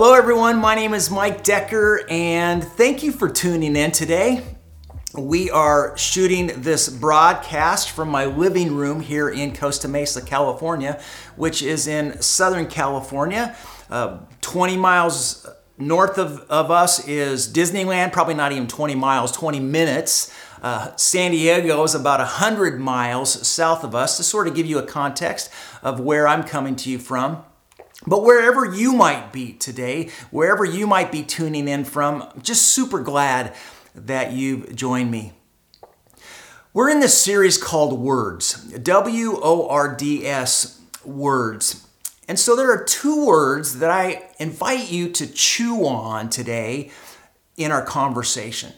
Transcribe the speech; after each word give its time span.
Hello, 0.00 0.14
everyone. 0.14 0.58
My 0.58 0.76
name 0.76 0.94
is 0.94 1.10
Mike 1.10 1.42
Decker, 1.42 2.06
and 2.08 2.62
thank 2.62 3.02
you 3.02 3.10
for 3.10 3.28
tuning 3.28 3.74
in 3.74 3.90
today. 3.90 4.44
We 5.12 5.50
are 5.50 5.98
shooting 5.98 6.52
this 6.58 6.88
broadcast 6.88 7.90
from 7.90 8.08
my 8.08 8.26
living 8.26 8.76
room 8.76 9.00
here 9.00 9.28
in 9.28 9.56
Costa 9.56 9.88
Mesa, 9.88 10.22
California, 10.22 11.02
which 11.34 11.62
is 11.64 11.88
in 11.88 12.22
Southern 12.22 12.68
California. 12.68 13.56
Uh, 13.90 14.18
20 14.40 14.76
miles 14.76 15.44
north 15.78 16.16
of, 16.16 16.42
of 16.48 16.70
us 16.70 17.08
is 17.08 17.52
Disneyland, 17.52 18.12
probably 18.12 18.34
not 18.34 18.52
even 18.52 18.68
20 18.68 18.94
miles, 18.94 19.32
20 19.32 19.58
minutes. 19.58 20.32
Uh, 20.62 20.94
San 20.94 21.32
Diego 21.32 21.82
is 21.82 21.96
about 21.96 22.20
100 22.20 22.78
miles 22.78 23.44
south 23.48 23.82
of 23.82 23.96
us 23.96 24.16
to 24.16 24.22
sort 24.22 24.46
of 24.46 24.54
give 24.54 24.64
you 24.64 24.78
a 24.78 24.86
context 24.86 25.50
of 25.82 25.98
where 25.98 26.28
I'm 26.28 26.44
coming 26.44 26.76
to 26.76 26.88
you 26.88 27.00
from. 27.00 27.42
But 28.08 28.24
wherever 28.24 28.64
you 28.64 28.94
might 28.94 29.32
be 29.32 29.52
today, 29.52 30.10
wherever 30.30 30.64
you 30.64 30.86
might 30.86 31.12
be 31.12 31.22
tuning 31.22 31.68
in 31.68 31.84
from, 31.84 32.22
I'm 32.22 32.40
just 32.40 32.68
super 32.68 33.00
glad 33.00 33.54
that 33.94 34.32
you've 34.32 34.74
joined 34.74 35.10
me. 35.10 35.34
We're 36.72 36.88
in 36.88 37.00
this 37.00 37.16
series 37.16 37.58
called 37.58 37.98
Words, 37.98 38.54
W 38.54 39.38
O 39.42 39.68
R 39.68 39.94
D 39.94 40.26
S, 40.26 40.80
Words. 41.04 41.86
And 42.26 42.38
so 42.38 42.56
there 42.56 42.70
are 42.70 42.84
two 42.84 43.26
words 43.26 43.78
that 43.78 43.90
I 43.90 44.30
invite 44.38 44.90
you 44.90 45.10
to 45.10 45.26
chew 45.26 45.86
on 45.86 46.30
today 46.30 46.90
in 47.56 47.72
our 47.72 47.82
conversation. 47.82 48.72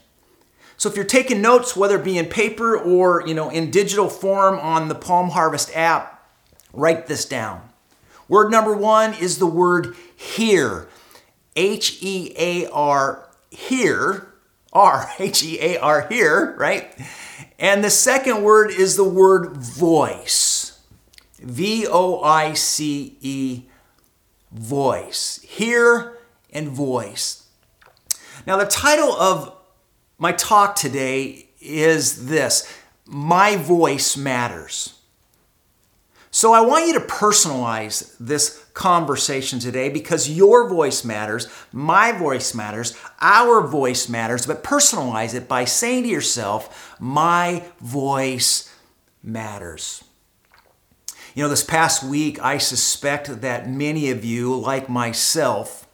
So 0.77 0.89
if 0.89 0.97
you're 0.97 1.05
taking 1.05 1.43
notes, 1.43 1.77
whether 1.77 1.97
it 1.97 2.05
be 2.05 2.17
in 2.19 2.27
paper 2.27 2.77
or 2.77 3.23
you 3.27 3.35
know 3.35 3.51
in 3.51 3.71
digital 3.71 4.09
form 4.09 4.59
on 4.59 4.89
the 4.89 4.95
Palm 4.97 5.31
Harvest 5.31 5.77
app, 5.77 6.29
write 6.73 7.07
this 7.07 7.25
down. 7.25 7.70
Word 8.31 8.53
number 8.53 8.73
one 8.73 9.13
is 9.15 9.39
the 9.39 9.47
word 9.47 9.97
hear. 10.15 10.89
H 11.57 11.99
E 12.01 12.33
A 12.39 12.71
R, 12.71 13.29
here. 13.51 14.29
R 14.73 15.11
H 15.19 15.43
E 15.43 15.59
A 15.61 15.79
R, 15.79 16.07
here, 16.09 16.55
right? 16.57 16.97
And 17.59 17.83
the 17.83 17.91
second 17.91 18.45
word 18.45 18.71
is 18.71 18.95
the 18.95 19.03
word 19.03 19.57
voice. 19.57 20.81
V 21.41 21.89
O 21.89 22.23
I 22.23 22.53
C 22.53 23.17
E, 23.21 23.65
voice. 24.53 25.41
Hear 25.43 26.17
and 26.53 26.69
voice. 26.69 27.49
Now, 28.47 28.57
the 28.59 28.67
title 28.67 29.11
of 29.11 29.57
my 30.19 30.31
talk 30.31 30.77
today 30.77 31.49
is 31.61 32.27
this 32.27 32.73
My 33.07 33.57
Voice 33.57 34.17
Matters. 34.17 35.00
So 36.33 36.53
I 36.53 36.61
want 36.61 36.87
you 36.87 36.93
to 36.95 37.01
personalize 37.01 38.15
this 38.21 38.65
conversation 38.73 39.59
today 39.59 39.89
because 39.89 40.31
your 40.31 40.69
voice 40.69 41.05
matters, 41.05 41.49
my 41.73 42.13
voice 42.13 42.55
matters, 42.55 42.97
our 43.21 43.67
voice 43.67 44.09
matters, 44.09 44.47
but 44.47 44.63
personalize 44.63 45.35
it 45.35 45.49
by 45.49 45.65
saying 45.65 46.05
to 46.05 46.09
yourself, 46.09 46.97
My 47.01 47.65
voice 47.81 48.73
matters. 49.25 50.05
You 51.35 51.43
know, 51.43 51.49
this 51.49 51.65
past 51.65 52.05
week, 52.05 52.41
I 52.41 52.59
suspect 52.59 53.41
that 53.41 53.69
many 53.69 54.11
of 54.11 54.25
you, 54.25 54.55
like 54.55 54.89
myself, 54.89 55.89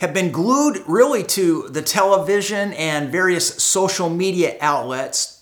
have 0.00 0.12
been 0.12 0.30
glued 0.30 0.82
really 0.86 1.22
to 1.22 1.68
the 1.70 1.82
television 1.82 2.74
and 2.74 3.10
various 3.10 3.62
social 3.62 4.10
media 4.10 4.56
outlets 4.60 5.34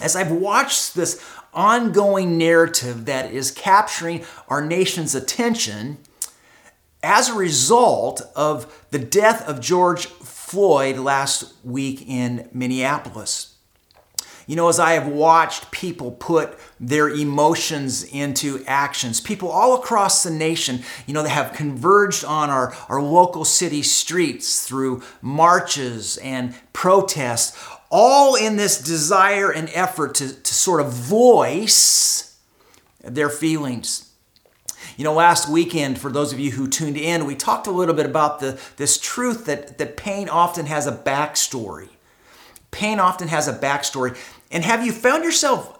as 0.00 0.16
I've 0.16 0.32
watched 0.32 0.94
this 0.94 1.22
ongoing 1.52 2.38
narrative 2.38 3.06
that 3.06 3.32
is 3.32 3.50
capturing 3.50 4.24
our 4.48 4.64
nation's 4.64 5.14
attention 5.14 5.98
as 7.02 7.28
a 7.28 7.34
result 7.34 8.22
of 8.36 8.86
the 8.90 8.98
death 8.98 9.46
of 9.48 9.60
George 9.60 10.06
Floyd 10.06 10.96
last 10.96 11.54
week 11.64 12.04
in 12.06 12.48
Minneapolis. 12.52 13.54
You 14.46 14.56
know, 14.56 14.68
as 14.68 14.80
I 14.80 14.94
have 14.94 15.06
watched 15.06 15.70
people 15.70 16.10
put 16.10 16.58
their 16.80 17.08
emotions 17.08 18.02
into 18.02 18.64
actions, 18.66 19.20
people 19.20 19.48
all 19.48 19.76
across 19.76 20.24
the 20.24 20.30
nation, 20.30 20.82
you 21.06 21.14
know, 21.14 21.22
they 21.22 21.28
have 21.28 21.52
converged 21.52 22.24
on 22.24 22.50
our, 22.50 22.74
our 22.88 23.00
local 23.00 23.44
city 23.44 23.82
streets 23.82 24.66
through 24.66 25.04
marches 25.22 26.16
and 26.16 26.52
protests, 26.72 27.56
all 27.90 28.36
in 28.36 28.56
this 28.56 28.80
desire 28.80 29.50
and 29.50 29.68
effort 29.74 30.14
to, 30.16 30.32
to 30.32 30.54
sort 30.54 30.80
of 30.80 30.92
voice 30.92 32.38
their 33.02 33.28
feelings. 33.28 34.12
You 34.96 35.04
know, 35.04 35.14
last 35.14 35.48
weekend, 35.48 35.98
for 35.98 36.10
those 36.10 36.32
of 36.32 36.38
you 36.38 36.52
who 36.52 36.68
tuned 36.68 36.96
in, 36.96 37.24
we 37.26 37.34
talked 37.34 37.66
a 37.66 37.70
little 37.70 37.94
bit 37.94 38.06
about 38.06 38.40
the, 38.40 38.60
this 38.76 38.98
truth 38.98 39.46
that, 39.46 39.78
that 39.78 39.96
pain 39.96 40.28
often 40.28 40.66
has 40.66 40.86
a 40.86 40.92
backstory. 40.92 41.88
Pain 42.70 43.00
often 43.00 43.28
has 43.28 43.48
a 43.48 43.52
backstory. 43.52 44.16
And 44.50 44.64
have 44.64 44.84
you 44.84 44.92
found 44.92 45.24
yourself 45.24 45.78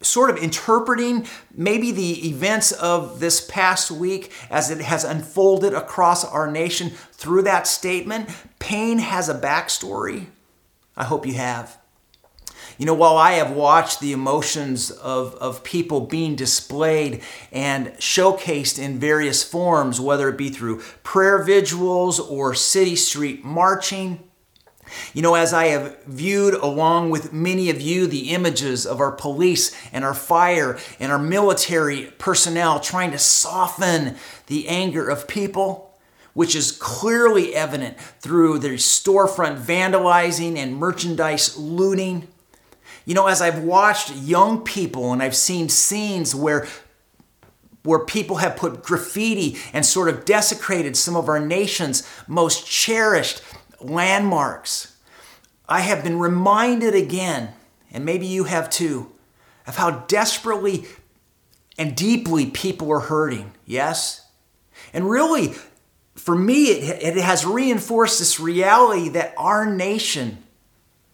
sort 0.00 0.30
of 0.30 0.36
interpreting 0.36 1.26
maybe 1.52 1.90
the 1.90 2.28
events 2.28 2.70
of 2.72 3.20
this 3.20 3.40
past 3.40 3.90
week 3.90 4.32
as 4.50 4.70
it 4.70 4.80
has 4.80 5.02
unfolded 5.02 5.72
across 5.72 6.24
our 6.24 6.50
nation 6.50 6.90
through 7.12 7.42
that 7.42 7.66
statement? 7.66 8.28
Pain 8.58 8.98
has 8.98 9.28
a 9.28 9.34
backstory. 9.34 10.26
I 10.98 11.04
hope 11.04 11.24
you 11.24 11.34
have. 11.34 11.78
You 12.76 12.86
know, 12.86 12.94
while 12.94 13.16
I 13.16 13.32
have 13.32 13.52
watched 13.52 14.00
the 14.00 14.12
emotions 14.12 14.90
of, 14.90 15.34
of 15.36 15.64
people 15.64 16.02
being 16.02 16.34
displayed 16.34 17.22
and 17.50 17.88
showcased 17.94 18.78
in 18.78 18.98
various 18.98 19.42
forms, 19.42 20.00
whether 20.00 20.28
it 20.28 20.36
be 20.36 20.48
through 20.48 20.82
prayer 21.02 21.42
vigils 21.42 22.20
or 22.20 22.54
city 22.54 22.96
street 22.96 23.44
marching, 23.44 24.22
you 25.12 25.22
know, 25.22 25.34
as 25.34 25.52
I 25.52 25.66
have 25.66 26.02
viewed 26.04 26.54
along 26.54 27.10
with 27.10 27.32
many 27.32 27.70
of 27.70 27.80
you 27.80 28.06
the 28.06 28.30
images 28.30 28.86
of 28.86 29.00
our 29.00 29.12
police 29.12 29.74
and 29.92 30.04
our 30.04 30.14
fire 30.14 30.78
and 30.98 31.12
our 31.12 31.18
military 31.18 32.12
personnel 32.18 32.80
trying 32.80 33.12
to 33.12 33.18
soften 33.18 34.16
the 34.46 34.68
anger 34.68 35.08
of 35.08 35.28
people, 35.28 35.87
which 36.34 36.54
is 36.54 36.72
clearly 36.72 37.54
evident 37.54 37.98
through 38.20 38.58
the 38.58 38.70
storefront 38.70 39.60
vandalizing 39.60 40.56
and 40.56 40.76
merchandise 40.76 41.56
looting. 41.56 42.28
You 43.04 43.14
know, 43.14 43.26
as 43.26 43.40
I've 43.40 43.62
watched 43.62 44.14
young 44.14 44.62
people 44.62 45.12
and 45.12 45.22
I've 45.22 45.36
seen 45.36 45.68
scenes 45.68 46.34
where 46.34 46.66
where 47.84 48.00
people 48.00 48.36
have 48.36 48.56
put 48.56 48.82
graffiti 48.82 49.56
and 49.72 49.86
sort 49.86 50.08
of 50.08 50.24
desecrated 50.24 50.96
some 50.96 51.16
of 51.16 51.28
our 51.28 51.40
nation's 51.40 52.06
most 52.26 52.66
cherished 52.66 53.40
landmarks. 53.80 54.96
I 55.68 55.80
have 55.80 56.02
been 56.02 56.18
reminded 56.18 56.94
again, 56.94 57.54
and 57.90 58.04
maybe 58.04 58.26
you 58.26 58.44
have 58.44 58.68
too, 58.68 59.12
of 59.66 59.76
how 59.76 59.90
desperately 60.06 60.84
and 61.78 61.96
deeply 61.96 62.46
people 62.46 62.90
are 62.92 63.00
hurting. 63.00 63.52
Yes? 63.64 64.26
And 64.92 65.08
really, 65.08 65.54
for 66.18 66.34
me, 66.34 66.64
it, 66.66 67.16
it 67.16 67.22
has 67.22 67.46
reinforced 67.46 68.18
this 68.18 68.40
reality 68.40 69.08
that 69.10 69.34
our 69.36 69.64
nation, 69.64 70.38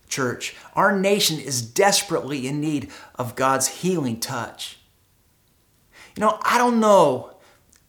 church, 0.09 0.57
our 0.75 0.99
nation 0.99 1.39
is 1.39 1.63
desperately 1.63 2.47
in 2.47 2.61
need 2.61 2.91
of 3.17 3.37
God's 3.37 3.69
healing 3.69 4.19
touch. 4.19 4.79
You 6.17 6.21
know, 6.21 6.39
I 6.43 6.59
don't 6.59 6.81
know 6.81 7.37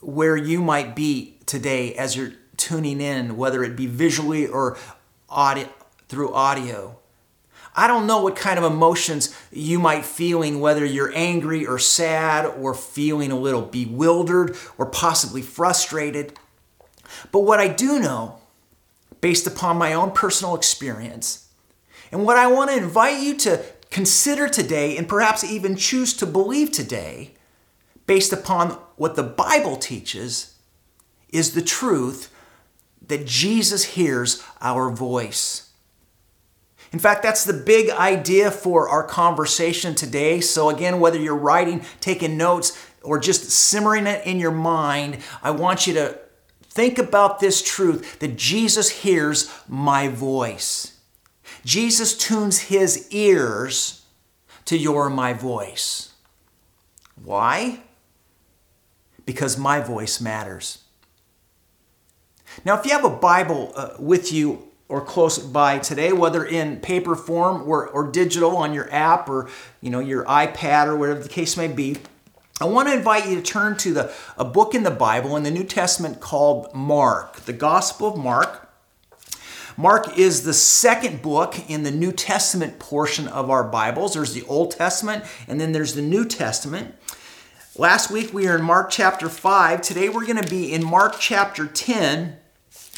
where 0.02 0.36
you 0.36 0.62
might 0.62 0.96
be 0.96 1.38
today 1.46 1.96
as 1.96 2.16
you're 2.16 2.34
tuning 2.58 3.02
in, 3.02 3.38
whether 3.38 3.64
it 3.64 3.76
be 3.76 3.88
visually 3.88 4.48
or 4.48 4.78
audio, 5.30 5.70
through 6.08 6.34
audio. 6.34 6.98
I 7.76 7.88
don't 7.88 8.08
know 8.08 8.22
what 8.22 8.36
kind 8.36 8.58
of 8.58 8.64
emotions 8.64 9.36
you 9.52 9.80
might 9.80 10.06
feeling 10.06 10.60
whether 10.60 10.86
you're 10.86 11.12
angry 11.14 11.66
or 11.66 11.78
sad 11.78 12.46
or 12.46 12.74
feeling 12.74 13.32
a 13.32 13.40
little 13.40 13.62
bewildered 13.62 14.56
or 14.78 14.86
possibly 14.86 15.42
frustrated. 15.42 16.40
But 17.32 17.42
what 17.42 17.60
I 17.60 17.68
do 17.68 18.00
know, 18.00 18.40
based 19.22 19.48
upon 19.48 19.78
my 19.78 19.94
own 19.94 20.12
personal 20.12 20.56
experience, 20.56 21.50
and 22.12 22.24
what 22.24 22.38
I 22.38 22.48
want 22.48 22.70
to 22.72 22.78
invite 22.78 23.22
you 23.22 23.36
to 23.40 23.64
consider 23.90 24.48
today 24.48 24.98
and 24.98 25.08
perhaps 25.08 25.44
even 25.44 25.76
choose 25.76 26.14
to 26.18 26.26
believe 26.26 26.72
today, 26.72 27.32
based 28.06 28.34
upon 28.34 28.72
what 28.98 29.16
the 29.16 29.24
Bible 29.24 29.78
teaches, 29.78 30.56
is 31.30 31.54
the 31.54 31.62
truth 31.62 32.32
that 33.08 33.26
Jesus 33.26 33.84
hears 33.84 34.44
our 34.62 34.90
voice. 34.90 35.72
In 36.92 37.00
fact, 37.00 37.24
that's 37.24 37.44
the 37.44 37.54
big 37.54 37.90
idea 37.90 38.52
for 38.52 38.88
our 38.88 39.04
conversation 39.04 39.96
today. 39.96 40.40
So, 40.40 40.70
again, 40.70 41.00
whether 41.00 41.20
you're 41.20 41.36
writing, 41.36 41.84
taking 42.00 42.38
notes, 42.38 42.78
or 43.02 43.20
just 43.20 43.50
simmering 43.50 44.08
it 44.08 44.26
in 44.26 44.40
your 44.40 44.52
mind, 44.52 45.18
I 45.44 45.52
want 45.52 45.88
you 45.88 45.94
to 45.96 46.20
Think 46.76 46.98
about 46.98 47.40
this 47.40 47.62
truth 47.62 48.20
that 48.20 48.36
Jesus 48.36 48.90
hears 48.90 49.50
my 49.66 50.10
voice. 50.10 51.00
Jesus 51.64 52.18
tunes 52.18 52.60
his 52.60 53.08
ears 53.12 54.06
to 54.66 54.78
your 54.78 55.10
my 55.10 55.32
voice. 55.32 56.12
Why? 57.24 57.80
Because 59.26 59.58
my 59.58 59.80
voice 59.80 60.20
matters. 60.20 60.84
Now, 62.66 62.78
if 62.78 62.86
you 62.86 62.92
have 62.92 63.06
a 63.06 63.10
Bible 63.10 63.72
uh, 63.74 63.92
with 63.98 64.34
you 64.34 64.68
or 64.90 65.00
close 65.00 65.40
by 65.40 65.80
today, 65.80 66.12
whether 66.12 66.44
in 66.44 66.82
paper 66.82 67.16
form 67.16 67.64
or, 67.66 67.88
or 67.88 68.12
digital 68.12 68.58
on 68.58 68.74
your 68.74 68.92
app 68.94 69.30
or 69.30 69.50
you 69.80 69.90
know 69.90 70.02
your 70.02 70.26
iPad 70.26 70.88
or 70.88 70.98
whatever 70.98 71.22
the 71.22 71.30
case 71.30 71.56
may 71.56 71.70
be, 71.70 71.96
I 72.62 72.66
want 72.66 72.88
to 72.88 72.94
invite 72.94 73.28
you 73.28 73.36
to 73.36 73.42
turn 73.42 73.76
to 73.78 73.94
the, 73.94 74.14
a 74.38 74.46
book 74.46 74.74
in 74.74 74.84
the 74.84 74.92
Bible 74.92 75.36
in 75.36 75.44
the 75.44 75.52
New 75.52 75.66
Testament 75.66 76.22
called 76.22 76.74
Mark, 76.74 77.42
the 77.42 77.52
Gospel 77.52 78.08
of 78.08 78.18
Mark. 78.18 78.70
Mark 79.76 80.18
is 80.18 80.44
the 80.44 80.54
second 80.54 81.22
book 81.22 81.70
in 81.70 81.84
the 81.84 81.92
New 81.92 82.14
Testament 82.14 82.80
portion 82.80 83.28
of 83.28 83.50
our 83.50 83.66
Bibles. 83.66 84.14
There's 84.14 84.34
the 84.34 84.46
Old 84.46 84.72
Testament 84.72 85.26
and 85.50 85.60
then 85.60 85.74
there's 85.74 85.96
the 85.96 86.02
New 86.02 86.24
Testament. 86.24 86.96
Last 87.76 88.10
week 88.10 88.34
we 88.34 88.48
were 88.48 88.56
in 88.56 88.64
Mark 88.64 88.90
chapter 88.90 89.28
5. 89.28 89.82
Today 89.82 90.08
we're 90.08 90.26
going 90.26 90.42
to 90.42 90.50
be 90.50 90.72
in 90.72 90.82
Mark 90.82 91.16
chapter 91.20 91.68
10. 91.68 92.38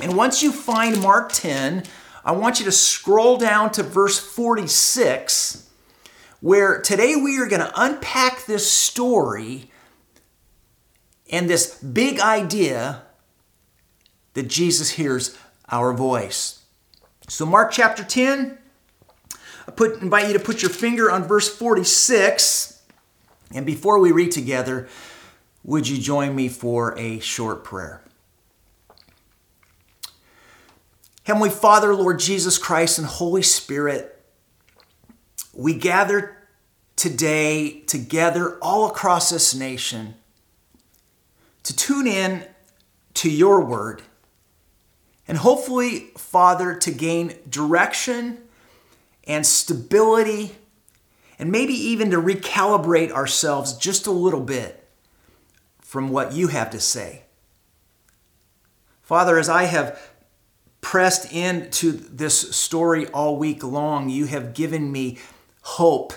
And 0.04 0.16
once 0.16 0.44
you 0.44 0.52
find 0.52 1.02
Mark 1.02 1.32
10, 1.32 1.82
I 2.24 2.32
want 2.34 2.60
you 2.60 2.66
to 2.66 2.72
scroll 2.72 3.38
down 3.38 3.72
to 3.72 3.82
verse 3.82 4.20
46, 4.20 5.67
where 6.42 6.82
today 6.82 7.16
we 7.16 7.40
are 7.40 7.48
going 7.48 7.62
to 7.62 7.72
unpack 7.76 8.46
this 8.46 8.70
story 8.72 9.72
and 11.32 11.50
this 11.50 11.78
big 11.80 12.20
idea 12.20 13.04
that 14.34 14.48
Jesus 14.48 14.92
hears 14.92 15.38
our 15.70 15.94
voice. 15.94 16.64
So, 17.28 17.46
Mark 17.46 17.72
chapter 17.72 18.04
10, 18.04 18.58
I 19.68 19.72
put, 19.72 20.02
invite 20.02 20.28
you 20.28 20.34
to 20.34 20.40
put 20.40 20.62
your 20.62 20.72
finger 20.72 21.12
on 21.12 21.24
verse 21.24 21.54
46. 21.54 22.82
And 23.54 23.66
before 23.66 24.00
we 24.00 24.12
read 24.12 24.32
together, 24.32 24.88
would 25.64 25.88
you 25.88 25.98
join 25.98 26.36
me 26.36 26.48
for 26.48 26.98
a 26.98 27.20
short 27.20 27.64
prayer? 27.64 28.02
Heavenly 31.24 31.50
Father, 31.50 31.94
Lord 31.94 32.20
Jesus 32.20 32.58
Christ, 32.58 32.98
and 32.98 33.06
Holy 33.08 33.42
Spirit, 33.42 34.17
we 35.58 35.74
gather 35.74 36.38
today 36.96 37.82
together 37.82 38.58
all 38.60 38.88
across 38.88 39.30
this 39.30 39.54
nation 39.54 40.16
to 41.64 41.76
tune 41.76 42.08
in 42.08 42.46
to 43.14 43.30
your 43.30 43.64
word 43.64 44.02
and 45.28 45.38
hopefully, 45.38 46.12
Father, 46.18 46.76
to 46.76 46.92
gain 46.92 47.36
direction 47.50 48.38
and 49.26 49.46
stability, 49.46 50.56
and 51.38 51.52
maybe 51.52 51.74
even 51.74 52.12
to 52.12 52.22
recalibrate 52.22 53.12
ourselves 53.12 53.74
just 53.74 54.08
a 54.08 54.12
little 54.12 54.42
bit 54.42 54.88
from 55.82 56.10
what 56.10 56.32
you 56.32 56.48
have 56.48 56.70
to 56.70 56.80
say. 56.80 57.24
Father, 59.02 59.38
as 59.38 59.50
I 59.50 59.64
have 59.64 60.14
pressed 60.80 61.32
into 61.34 61.92
this 61.92 62.56
story 62.56 63.08
all 63.08 63.36
week 63.36 63.64
long, 63.64 64.10
you 64.10 64.26
have 64.28 64.54
given 64.54 64.92
me 64.92 65.18
hope. 65.68 66.14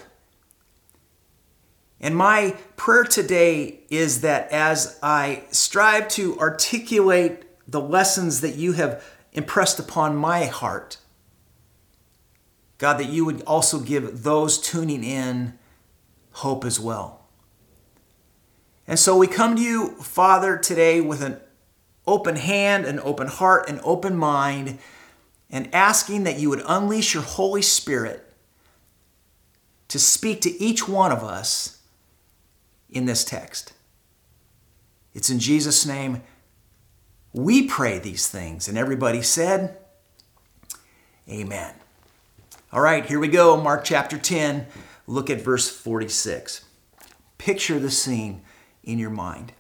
And 2.00 2.17
my 2.17 2.56
prayer 2.76 3.02
today 3.02 3.81
is 3.91 4.20
that 4.20 4.50
as 4.52 4.97
I 5.02 5.43
strive 5.50 6.06
to 6.11 6.38
articulate 6.38 7.43
the 7.67 7.81
lessons 7.81 8.43
that 8.43 8.55
you 8.55 8.73
have 8.73 9.05
impressed 9.32 9.81
upon 9.81 10.14
my 10.14 10.44
heart. 10.44 10.99
God, 12.79 12.99
that 12.99 13.08
you 13.08 13.25
would 13.25 13.43
also 13.43 13.81
give 13.81 14.23
those 14.23 14.56
tuning 14.56 15.02
in 15.02 15.58
hope 16.31 16.64
as 16.64 16.79
well. 16.79 17.26
And 18.87 19.00
so 19.00 19.17
we 19.17 19.26
come 19.26 19.56
to 19.56 19.62
you, 19.62 19.97
Father, 19.97 20.56
today 20.56 21.00
with 21.00 21.23
an 21.23 21.41
open 22.06 22.37
hand, 22.37 22.87
an 22.87 23.00
open 23.00 23.26
heart, 23.26 23.69
an 23.69 23.81
open 23.82 24.17
mind, 24.17 24.79
and 25.50 25.69
asking 25.75 26.23
that 26.23 26.38
you 26.38 26.49
would 26.50 26.62
unleash 26.67 27.14
your 27.14 27.25
Holy 27.25 27.62
Spirit 27.62 28.29
to 29.90 29.98
speak 29.98 30.40
to 30.40 30.62
each 30.62 30.88
one 30.88 31.12
of 31.12 31.22
us 31.22 31.82
in 32.88 33.04
this 33.04 33.25
text. 33.25 33.72
It's 35.14 35.31
in 35.31 35.38
Jesus' 35.38 35.84
name 35.84 36.22
we 37.32 37.66
pray 37.66 37.98
these 37.98 38.28
things. 38.28 38.69
And 38.69 38.76
everybody 38.76 39.22
said, 39.22 39.76
Amen. 41.28 41.75
All 42.72 42.81
right, 42.81 43.04
here 43.04 43.20
we 43.20 43.28
go. 43.28 43.60
Mark 43.60 43.84
chapter 43.84 44.19
10. 44.19 44.66
Look 45.06 45.31
at 45.31 45.40
verse 45.40 45.69
46. 45.69 46.64
Picture 47.38 47.78
the 47.78 47.90
scene 47.90 48.42
in 48.82 48.98
your 48.98 49.10
mind. 49.10 49.52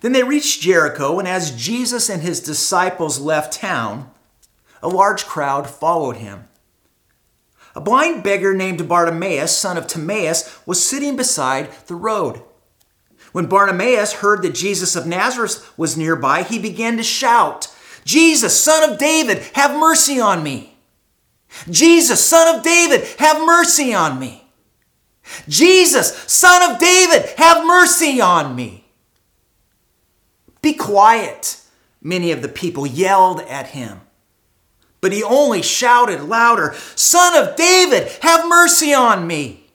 Then 0.00 0.12
they 0.12 0.22
reached 0.22 0.60
Jericho, 0.60 1.18
and 1.18 1.26
as 1.26 1.56
Jesus 1.56 2.08
and 2.08 2.22
his 2.22 2.40
disciples 2.40 3.20
left 3.20 3.52
town, 3.52 4.10
a 4.82 4.88
large 4.88 5.24
crowd 5.24 5.68
followed 5.68 6.16
him. 6.16 6.47
A 7.78 7.80
blind 7.80 8.24
beggar 8.24 8.54
named 8.54 8.88
Bartimaeus, 8.88 9.56
son 9.56 9.78
of 9.78 9.86
Timaeus, 9.86 10.58
was 10.66 10.84
sitting 10.84 11.14
beside 11.14 11.70
the 11.86 11.94
road. 11.94 12.42
When 13.30 13.46
Bartimaeus 13.46 14.14
heard 14.14 14.42
that 14.42 14.56
Jesus 14.56 14.96
of 14.96 15.06
Nazareth 15.06 15.72
was 15.78 15.96
nearby, 15.96 16.42
he 16.42 16.58
began 16.58 16.96
to 16.96 17.04
shout, 17.04 17.72
Jesus, 18.04 18.60
son 18.60 18.90
of 18.90 18.98
David, 18.98 19.44
have 19.52 19.78
mercy 19.78 20.18
on 20.18 20.42
me. 20.42 20.76
Jesus, 21.70 22.24
son 22.24 22.56
of 22.56 22.64
David, 22.64 23.06
have 23.20 23.46
mercy 23.46 23.94
on 23.94 24.18
me. 24.18 24.50
Jesus, 25.46 26.16
son 26.26 26.72
of 26.72 26.80
David, 26.80 27.26
have 27.36 27.64
mercy 27.64 28.20
on 28.20 28.56
me. 28.56 28.86
Be 30.62 30.72
quiet, 30.72 31.60
many 32.02 32.32
of 32.32 32.42
the 32.42 32.48
people 32.48 32.88
yelled 32.88 33.38
at 33.42 33.68
him. 33.68 34.00
But 35.00 35.12
he 35.12 35.22
only 35.22 35.62
shouted 35.62 36.22
louder, 36.22 36.74
Son 36.94 37.36
of 37.36 37.56
David, 37.56 38.08
have 38.22 38.48
mercy 38.48 38.92
on 38.92 39.26
me. 39.26 39.70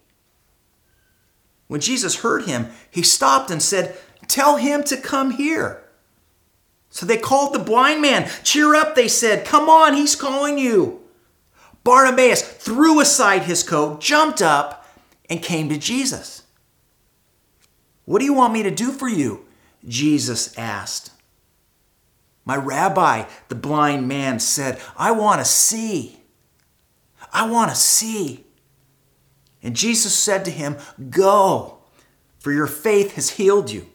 When 1.67 1.79
Jesus 1.79 2.17
heard 2.17 2.45
him, 2.45 2.67
he 2.91 3.01
stopped 3.01 3.49
and 3.49 3.61
said, 3.61 3.97
Tell 4.27 4.57
him 4.57 4.83
to 4.83 4.97
come 4.97 5.31
here. 5.31 5.83
So 6.89 7.05
they 7.05 7.17
called 7.17 7.53
the 7.53 7.59
blind 7.59 8.01
man. 8.01 8.29
Cheer 8.43 8.75
up, 8.75 8.95
they 8.95 9.07
said. 9.07 9.45
Come 9.45 9.69
on, 9.69 9.95
he's 9.95 10.15
calling 10.15 10.59
you. 10.59 11.01
Bartimaeus 11.83 12.41
threw 12.41 12.99
aside 12.99 13.43
his 13.43 13.63
coat, 13.63 13.99
jumped 13.99 14.41
up, 14.41 14.85
and 15.29 15.41
came 15.41 15.69
to 15.69 15.77
Jesus. 15.77 16.43
What 18.05 18.19
do 18.19 18.25
you 18.25 18.33
want 18.33 18.53
me 18.53 18.63
to 18.63 18.71
do 18.71 18.91
for 18.91 19.07
you? 19.07 19.45
Jesus 19.87 20.57
asked. 20.57 21.12
My 22.45 22.57
rabbi, 22.57 23.25
the 23.47 23.55
blind 23.55 24.07
man 24.07 24.39
said, 24.39 24.79
I 24.97 25.11
want 25.11 25.39
to 25.39 25.45
see. 25.45 26.19
I 27.31 27.49
want 27.49 27.71
to 27.71 27.75
see. 27.75 28.45
And 29.61 29.75
Jesus 29.75 30.13
said 30.13 30.43
to 30.45 30.51
him, 30.51 30.77
Go, 31.09 31.79
for 32.39 32.51
your 32.51 32.67
faith 32.67 33.15
has 33.15 33.31
healed 33.31 33.71
you. 33.71 33.87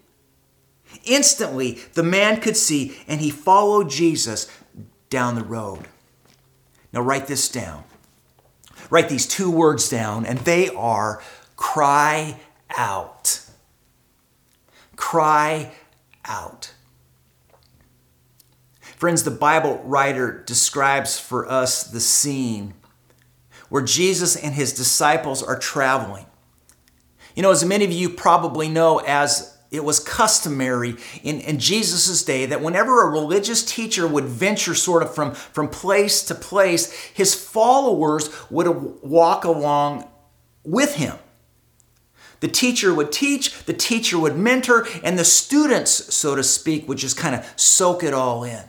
Instantly, 1.04 1.78
the 1.92 2.02
man 2.02 2.40
could 2.40 2.56
see, 2.56 2.96
and 3.06 3.20
he 3.20 3.30
followed 3.30 3.90
Jesus 3.90 4.50
down 5.10 5.34
the 5.34 5.44
road. 5.44 5.86
Now, 6.92 7.02
write 7.02 7.26
this 7.26 7.48
down. 7.50 7.84
Write 8.88 9.10
these 9.10 9.26
two 9.26 9.50
words 9.50 9.90
down, 9.90 10.24
and 10.24 10.38
they 10.40 10.70
are 10.70 11.22
cry 11.56 12.40
out. 12.76 13.40
Cry 14.96 15.72
out. 16.24 16.72
Friends, 18.98 19.22
the 19.22 19.30
Bible 19.30 19.80
writer 19.84 20.42
describes 20.44 21.20
for 21.20 21.48
us 21.48 21.84
the 21.84 22.00
scene 22.00 22.74
where 23.68 23.84
Jesus 23.84 24.34
and 24.34 24.52
his 24.52 24.72
disciples 24.72 25.40
are 25.40 25.56
traveling. 25.56 26.26
You 27.36 27.44
know, 27.44 27.52
as 27.52 27.64
many 27.64 27.84
of 27.84 27.92
you 27.92 28.08
probably 28.08 28.68
know, 28.68 28.98
as 28.98 29.56
it 29.70 29.84
was 29.84 30.00
customary 30.00 30.96
in, 31.22 31.40
in 31.42 31.60
Jesus' 31.60 32.24
day 32.24 32.46
that 32.46 32.60
whenever 32.60 33.06
a 33.06 33.10
religious 33.12 33.64
teacher 33.64 34.08
would 34.08 34.24
venture 34.24 34.74
sort 34.74 35.04
of 35.04 35.14
from, 35.14 35.32
from 35.32 35.68
place 35.68 36.24
to 36.24 36.34
place, 36.34 36.92
his 36.92 37.36
followers 37.36 38.30
would 38.50 38.66
walk 39.00 39.44
along 39.44 40.10
with 40.64 40.96
him. 40.96 41.14
The 42.40 42.48
teacher 42.48 42.92
would 42.92 43.12
teach, 43.12 43.64
the 43.64 43.74
teacher 43.74 44.18
would 44.18 44.36
mentor, 44.36 44.88
and 45.04 45.16
the 45.16 45.24
students, 45.24 46.12
so 46.12 46.34
to 46.34 46.42
speak, 46.42 46.88
would 46.88 46.98
just 46.98 47.16
kind 47.16 47.36
of 47.36 47.48
soak 47.54 48.02
it 48.02 48.12
all 48.12 48.42
in. 48.42 48.64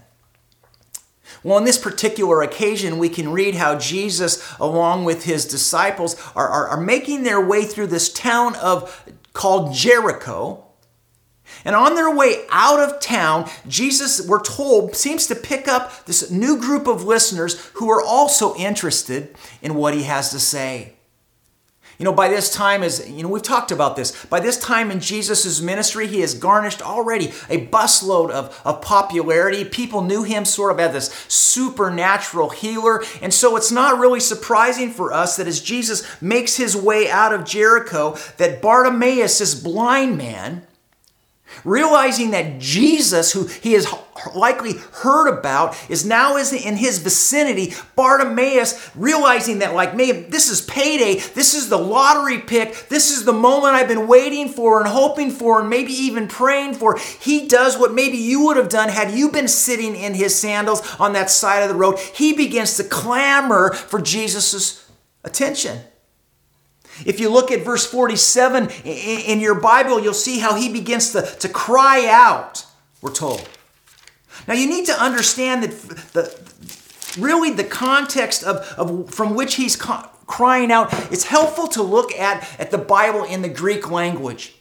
Well, 1.43 1.57
on 1.57 1.63
this 1.63 1.77
particular 1.77 2.41
occasion, 2.41 2.97
we 2.97 3.09
can 3.09 3.31
read 3.31 3.55
how 3.55 3.77
Jesus, 3.77 4.55
along 4.59 5.05
with 5.05 5.23
his 5.23 5.45
disciples, 5.45 6.15
are, 6.35 6.47
are, 6.47 6.67
are 6.69 6.81
making 6.81 7.23
their 7.23 7.39
way 7.39 7.63
through 7.63 7.87
this 7.87 8.11
town 8.11 8.55
of 8.57 9.09
called 9.33 9.73
Jericho. 9.73 10.65
And 11.65 11.75
on 11.75 11.95
their 11.95 12.13
way 12.13 12.45
out 12.51 12.79
of 12.79 12.99
town, 12.99 13.49
Jesus, 13.67 14.25
we're 14.25 14.43
told, 14.43 14.95
seems 14.95 15.27
to 15.27 15.35
pick 15.35 15.67
up 15.67 16.05
this 16.05 16.29
new 16.29 16.59
group 16.59 16.87
of 16.87 17.03
listeners 17.03 17.59
who 17.75 17.89
are 17.89 18.03
also 18.03 18.55
interested 18.55 19.35
in 19.61 19.75
what 19.75 19.93
he 19.93 20.03
has 20.03 20.29
to 20.31 20.39
say. 20.39 20.93
You 21.99 22.05
know, 22.05 22.13
by 22.13 22.29
this 22.29 22.49
time, 22.49 22.81
as 22.81 23.09
you 23.09 23.23
know, 23.23 23.27
we've 23.27 23.43
talked 23.43 23.71
about 23.71 23.97
this. 23.97 24.25
By 24.27 24.39
this 24.39 24.57
time 24.57 24.89
in 24.89 25.01
Jesus' 25.01 25.59
ministry, 25.59 26.07
he 26.07 26.21
has 26.21 26.33
garnished 26.33 26.81
already 26.81 27.25
a 27.49 27.67
busload 27.67 28.29
of, 28.29 28.57
of 28.63 28.81
popularity. 28.81 29.65
People 29.65 30.01
knew 30.01 30.23
him 30.23 30.45
sort 30.45 30.71
of 30.71 30.79
as 30.79 30.93
this 30.93 31.25
supernatural 31.27 32.51
healer. 32.51 33.03
And 33.21 33.33
so 33.33 33.57
it's 33.57 33.69
not 33.69 33.99
really 33.99 34.21
surprising 34.21 34.91
for 34.91 35.11
us 35.11 35.35
that 35.35 35.47
as 35.47 35.59
Jesus 35.59 36.21
makes 36.21 36.55
his 36.55 36.73
way 36.73 37.09
out 37.09 37.33
of 37.33 37.43
Jericho, 37.43 38.17
that 38.37 38.61
Bartimaeus, 38.61 39.39
this 39.39 39.53
blind 39.53 40.17
man, 40.17 40.65
realizing 41.63 42.31
that 42.31 42.59
Jesus, 42.59 43.31
who 43.31 43.45
he 43.45 43.73
has 43.73 43.87
likely 44.35 44.73
heard 44.93 45.27
about, 45.27 45.77
is 45.89 46.05
now 46.05 46.35
in 46.37 46.75
his 46.77 46.99
vicinity. 46.99 47.73
Bartimaeus, 47.95 48.91
realizing 48.95 49.59
that, 49.59 49.73
like, 49.73 49.95
man, 49.95 50.29
this 50.29 50.49
is 50.49 50.61
payday, 50.61 51.15
this 51.19 51.53
is 51.53 51.69
the 51.69 51.77
lottery 51.77 52.39
pick, 52.39 52.89
this 52.89 53.11
is 53.11 53.25
the 53.25 53.33
moment 53.33 53.75
I've 53.75 53.87
been 53.87 54.07
waiting 54.07 54.49
for 54.49 54.79
and 54.79 54.89
hoping 54.89 55.31
for, 55.31 55.61
and 55.61 55.69
maybe 55.69 55.93
even 55.93 56.27
praying 56.27 56.73
for. 56.73 56.97
He 56.97 57.47
does 57.47 57.77
what 57.77 57.93
maybe 57.93 58.17
you 58.17 58.45
would 58.45 58.57
have 58.57 58.69
done 58.69 58.89
had 58.89 59.11
you 59.11 59.31
been 59.31 59.47
sitting 59.47 59.95
in 59.95 60.13
his 60.13 60.37
sandals 60.37 60.81
on 60.99 61.13
that 61.13 61.29
side 61.29 61.63
of 61.63 61.69
the 61.69 61.75
road. 61.75 61.99
He 61.99 62.33
begins 62.33 62.77
to 62.77 62.83
clamor 62.83 63.73
for 63.73 64.01
Jesus' 64.01 64.89
attention. 65.23 65.79
If 67.05 67.19
you 67.19 67.29
look 67.29 67.51
at 67.51 67.63
verse 67.63 67.85
47 67.85 68.69
in 68.85 69.39
your 69.39 69.55
Bible, 69.55 69.99
you'll 69.99 70.13
see 70.13 70.39
how 70.39 70.55
he 70.55 70.71
begins 70.71 71.11
to, 71.13 71.21
to 71.21 71.49
cry 71.49 72.07
out, 72.07 72.65
we're 73.01 73.13
told. 73.13 73.47
Now, 74.47 74.53
you 74.53 74.67
need 74.67 74.85
to 74.87 74.93
understand 74.93 75.63
that 75.63 75.71
the, 76.13 77.19
really 77.19 77.51
the 77.51 77.63
context 77.63 78.43
of, 78.43 78.57
of 78.77 79.13
from 79.13 79.35
which 79.35 79.55
he's 79.55 79.75
crying 79.75 80.71
out, 80.71 80.93
it's 81.11 81.25
helpful 81.25 81.67
to 81.69 81.83
look 81.83 82.13
at, 82.13 82.47
at 82.59 82.71
the 82.71 82.77
Bible 82.77 83.23
in 83.23 83.41
the 83.41 83.49
Greek 83.49 83.89
language. 83.89 84.55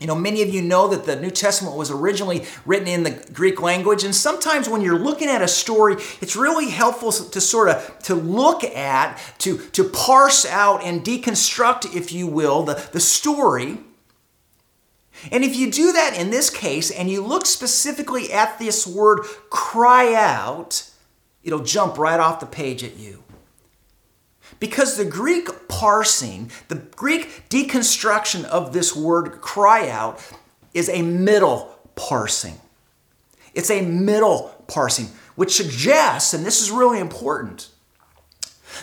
You 0.00 0.06
know, 0.06 0.14
many 0.14 0.40
of 0.40 0.48
you 0.48 0.62
know 0.62 0.88
that 0.88 1.04
the 1.04 1.14
New 1.16 1.30
Testament 1.30 1.76
was 1.76 1.90
originally 1.90 2.46
written 2.64 2.88
in 2.88 3.02
the 3.02 3.10
Greek 3.32 3.60
language, 3.60 4.02
and 4.02 4.14
sometimes 4.14 4.66
when 4.66 4.80
you're 4.80 4.98
looking 4.98 5.28
at 5.28 5.42
a 5.42 5.48
story, 5.48 5.96
it's 6.22 6.34
really 6.34 6.70
helpful 6.70 7.12
to 7.12 7.40
sort 7.40 7.68
of 7.68 7.98
to 8.04 8.14
look 8.14 8.64
at, 8.64 9.20
to, 9.38 9.58
to 9.58 9.84
parse 9.84 10.46
out 10.46 10.82
and 10.82 11.04
deconstruct, 11.04 11.94
if 11.94 12.12
you 12.12 12.26
will, 12.26 12.62
the, 12.62 12.88
the 12.92 13.00
story. 13.00 13.78
And 15.30 15.44
if 15.44 15.54
you 15.54 15.70
do 15.70 15.92
that 15.92 16.16
in 16.16 16.30
this 16.30 16.48
case, 16.48 16.90
and 16.90 17.10
you 17.10 17.22
look 17.22 17.44
specifically 17.44 18.32
at 18.32 18.58
this 18.58 18.86
word 18.86 19.20
cry 19.50 20.14
out, 20.14 20.88
it'll 21.42 21.62
jump 21.62 21.98
right 21.98 22.18
off 22.18 22.40
the 22.40 22.46
page 22.46 22.82
at 22.82 22.96
you. 22.96 23.22
Because 24.58 24.96
the 24.96 25.04
Greek 25.04 25.68
parsing, 25.68 26.50
the 26.68 26.76
Greek 26.76 27.48
deconstruction 27.48 28.44
of 28.44 28.72
this 28.72 28.94
word 28.94 29.40
cry 29.40 29.88
out 29.88 30.20
is 30.74 30.88
a 30.88 31.02
middle 31.02 31.78
parsing. 31.94 32.60
It's 33.54 33.70
a 33.70 33.82
middle 33.82 34.64
parsing, 34.66 35.08
which 35.36 35.56
suggests, 35.56 36.34
and 36.34 36.44
this 36.44 36.60
is 36.60 36.70
really 36.70 36.98
important, 36.98 37.68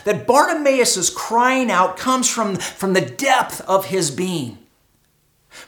that 0.04 0.26
Bartimaeus' 0.26 1.10
crying 1.10 1.70
out 1.70 1.96
comes 1.96 2.28
from, 2.28 2.56
from 2.56 2.92
the 2.92 3.00
depth 3.00 3.60
of 3.62 3.86
his 3.86 4.10
being 4.10 4.58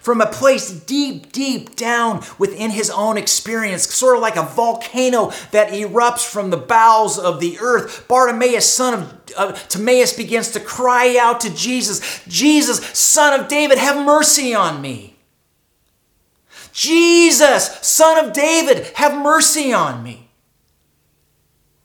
from 0.01 0.21
a 0.21 0.27
place 0.27 0.71
deep, 0.71 1.33
deep 1.33 1.77
down 1.77 2.25
within 2.39 2.71
his 2.71 2.91
own 2.91 3.17
experience, 3.17 3.93
sort 3.93 4.17
of 4.17 4.23
like 4.23 4.37
a 4.37 4.43
volcano 4.43 5.33
that 5.51 5.73
erupts 5.73 6.27
from 6.27 6.51
the 6.51 6.57
bowels 6.57 7.19
of 7.19 7.41
the 7.41 7.59
earth. 7.61 8.07
Bartimaeus, 8.09 8.69
son 8.69 8.95
of 8.95 9.23
uh, 9.37 9.53
Timaeus, 9.53 10.13
begins 10.13 10.51
to 10.53 10.61
cry 10.61 11.17
out 11.19 11.41
to 11.41 11.55
Jesus, 11.55 12.25
Jesus, 12.27 12.79
son 12.99 13.39
of 13.39 13.49
David, 13.49 13.79
have 13.79 14.05
mercy 14.05 14.55
on 14.55 14.81
me. 14.81 15.17
Jesus, 16.73 17.79
son 17.83 18.25
of 18.25 18.33
David, 18.33 18.87
have 18.95 19.21
mercy 19.21 19.73
on 19.73 20.03
me. 20.03 20.31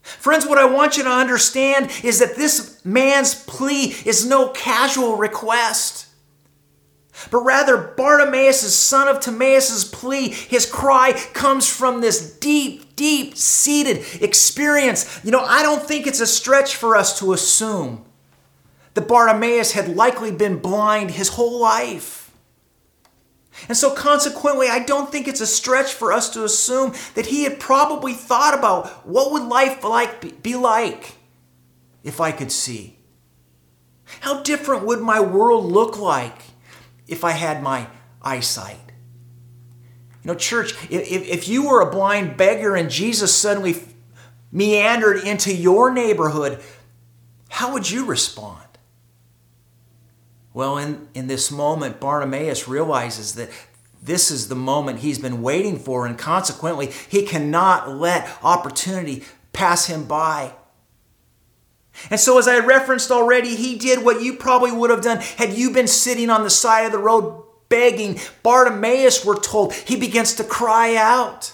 Friends, 0.02 0.46
what 0.46 0.60
I 0.60 0.66
want 0.66 0.98
you 0.98 1.04
to 1.04 1.10
understand 1.10 1.92
is 2.04 2.20
that 2.20 2.36
this 2.36 2.84
man's 2.86 3.34
plea 3.34 3.96
is 4.06 4.26
no 4.26 4.50
casual 4.50 5.18
request 5.18 6.05
but 7.32 7.40
rather 7.40 7.78
Bartimaeus, 7.78 8.76
son 8.76 9.08
of 9.08 9.20
Timaeus' 9.20 9.86
plea, 9.86 10.30
his 10.30 10.66
cry 10.66 11.14
comes 11.34 11.68
from 11.68 12.02
this 12.02 12.38
deep, 12.38 12.96
deep 12.96 13.36
seated 13.38 14.06
experience. 14.22 15.22
You 15.24 15.32
know, 15.32 15.44
I 15.44 15.64
don't 15.64 15.84
think 15.84 16.08
it's 16.08 16.20
a 16.20 16.28
stretch 16.28 16.76
for 16.76 16.96
us 16.96 17.20
to 17.20 17.34
assume 17.34 18.06
that 18.94 19.08
Bartimaeus 19.08 19.74
had 19.74 19.96
likely 19.96 20.32
been 20.32 20.60
blind 20.60 21.12
his 21.12 21.30
whole 21.30 21.60
life. 21.60 22.32
And 23.70 23.78
so, 23.78 23.92
consequently, 23.92 24.68
I 24.68 24.80
don't 24.80 25.10
think 25.10 25.28
it's 25.28 25.42
a 25.42 25.48
stretch 25.48 25.94
for 25.94 26.12
us 26.12 26.30
to 26.32 26.44
assume 26.44 26.94
that 27.14 27.28
he 27.28 27.46
had 27.46 27.60
probably 27.60 28.14
thought 28.14 28.58
about 28.58 29.08
what 29.08 29.32
would 29.32 29.44
life 29.44 29.84
like 29.84 30.44
be 30.44 30.56
like 30.56 31.14
if 32.04 32.20
I 32.20 32.34
could 32.34 32.52
see. 32.52 32.98
How 34.22 34.44
different 34.44 34.86
would 34.86 35.00
my 35.00 35.22
world 35.22 35.66
look 35.66 35.98
like 35.98 36.42
if 37.08 37.24
I 37.24 37.32
had 37.32 37.62
my 37.62 37.88
eyesight. 38.22 38.92
You 40.24 40.32
know, 40.32 40.36
church, 40.36 40.74
if, 40.90 41.12
if 41.12 41.48
you 41.48 41.68
were 41.68 41.82
a 41.82 41.92
blind 41.92 42.36
beggar 42.36 42.76
and 42.76 42.90
Jesus 42.90 43.34
suddenly 43.34 43.76
meandered 44.52 45.18
into 45.24 45.54
your 45.54 45.92
neighborhood, 45.92 46.62
how 47.50 47.74
would 47.74 47.90
you 47.90 48.06
respond? 48.06 48.62
Well, 50.54 50.78
in, 50.78 51.10
in 51.14 51.28
this 51.28 51.52
moment, 51.52 52.00
Bartimaeus 52.00 52.68
realizes 52.68 53.36
that 53.36 53.50
this 54.02 54.32
is 54.32 54.48
the 54.48 54.56
moment 54.56 55.00
he's 55.00 55.20
been 55.20 55.42
waiting 55.42 55.78
for, 55.78 56.06
and 56.06 56.18
consequently, 56.18 56.92
he 57.10 57.24
cannot 57.24 57.92
let 57.92 58.30
opportunity 58.42 59.24
pass 59.52 59.88
him 59.88 60.06
by. 60.06 60.54
And 62.10 62.20
so, 62.20 62.38
as 62.38 62.48
I 62.48 62.60
referenced 62.60 63.12
already, 63.12 63.56
he 63.56 63.78
did 63.78 64.04
what 64.04 64.22
you 64.22 64.36
probably 64.36 64.72
would 64.72 64.90
have 64.90 65.02
done 65.02 65.18
had 65.18 65.54
you 65.54 65.72
been 65.72 65.88
sitting 65.88 66.30
on 66.30 66.44
the 66.44 66.50
side 66.50 66.86
of 66.86 66.92
the 66.92 66.98
road 66.98 67.44
begging. 67.70 68.20
Bartimaeus, 68.44 69.26
we're 69.26 69.40
told, 69.40 69.74
he 69.74 69.96
begins 69.96 70.36
to 70.36 70.44
cry 70.44 70.96
out. 70.96 71.54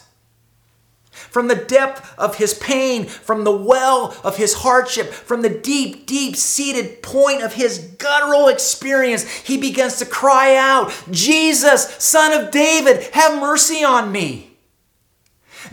From 1.12 1.48
the 1.48 1.55
depth 1.55 2.13
of 2.17 2.36
his 2.36 2.53
pain, 2.55 3.05
from 3.05 3.43
the 3.43 3.55
well 3.55 4.17
of 4.24 4.38
his 4.38 4.53
hardship, 4.55 5.12
from 5.12 5.41
the 5.41 5.50
deep, 5.50 6.05
deep 6.05 6.36
seated 6.36 7.01
point 7.01 7.41
of 7.41 7.53
his 7.53 7.77
guttural 7.98 8.48
experience, 8.48 9.29
he 9.29 9.57
begins 9.57 9.98
to 10.00 10.05
cry 10.05 10.55
out, 10.55 10.91
Jesus, 11.12 11.86
son 12.00 12.33
of 12.33 12.51
David, 12.51 13.03
have 13.13 13.39
mercy 13.39 13.83
on 13.83 14.12
me. 14.12 14.57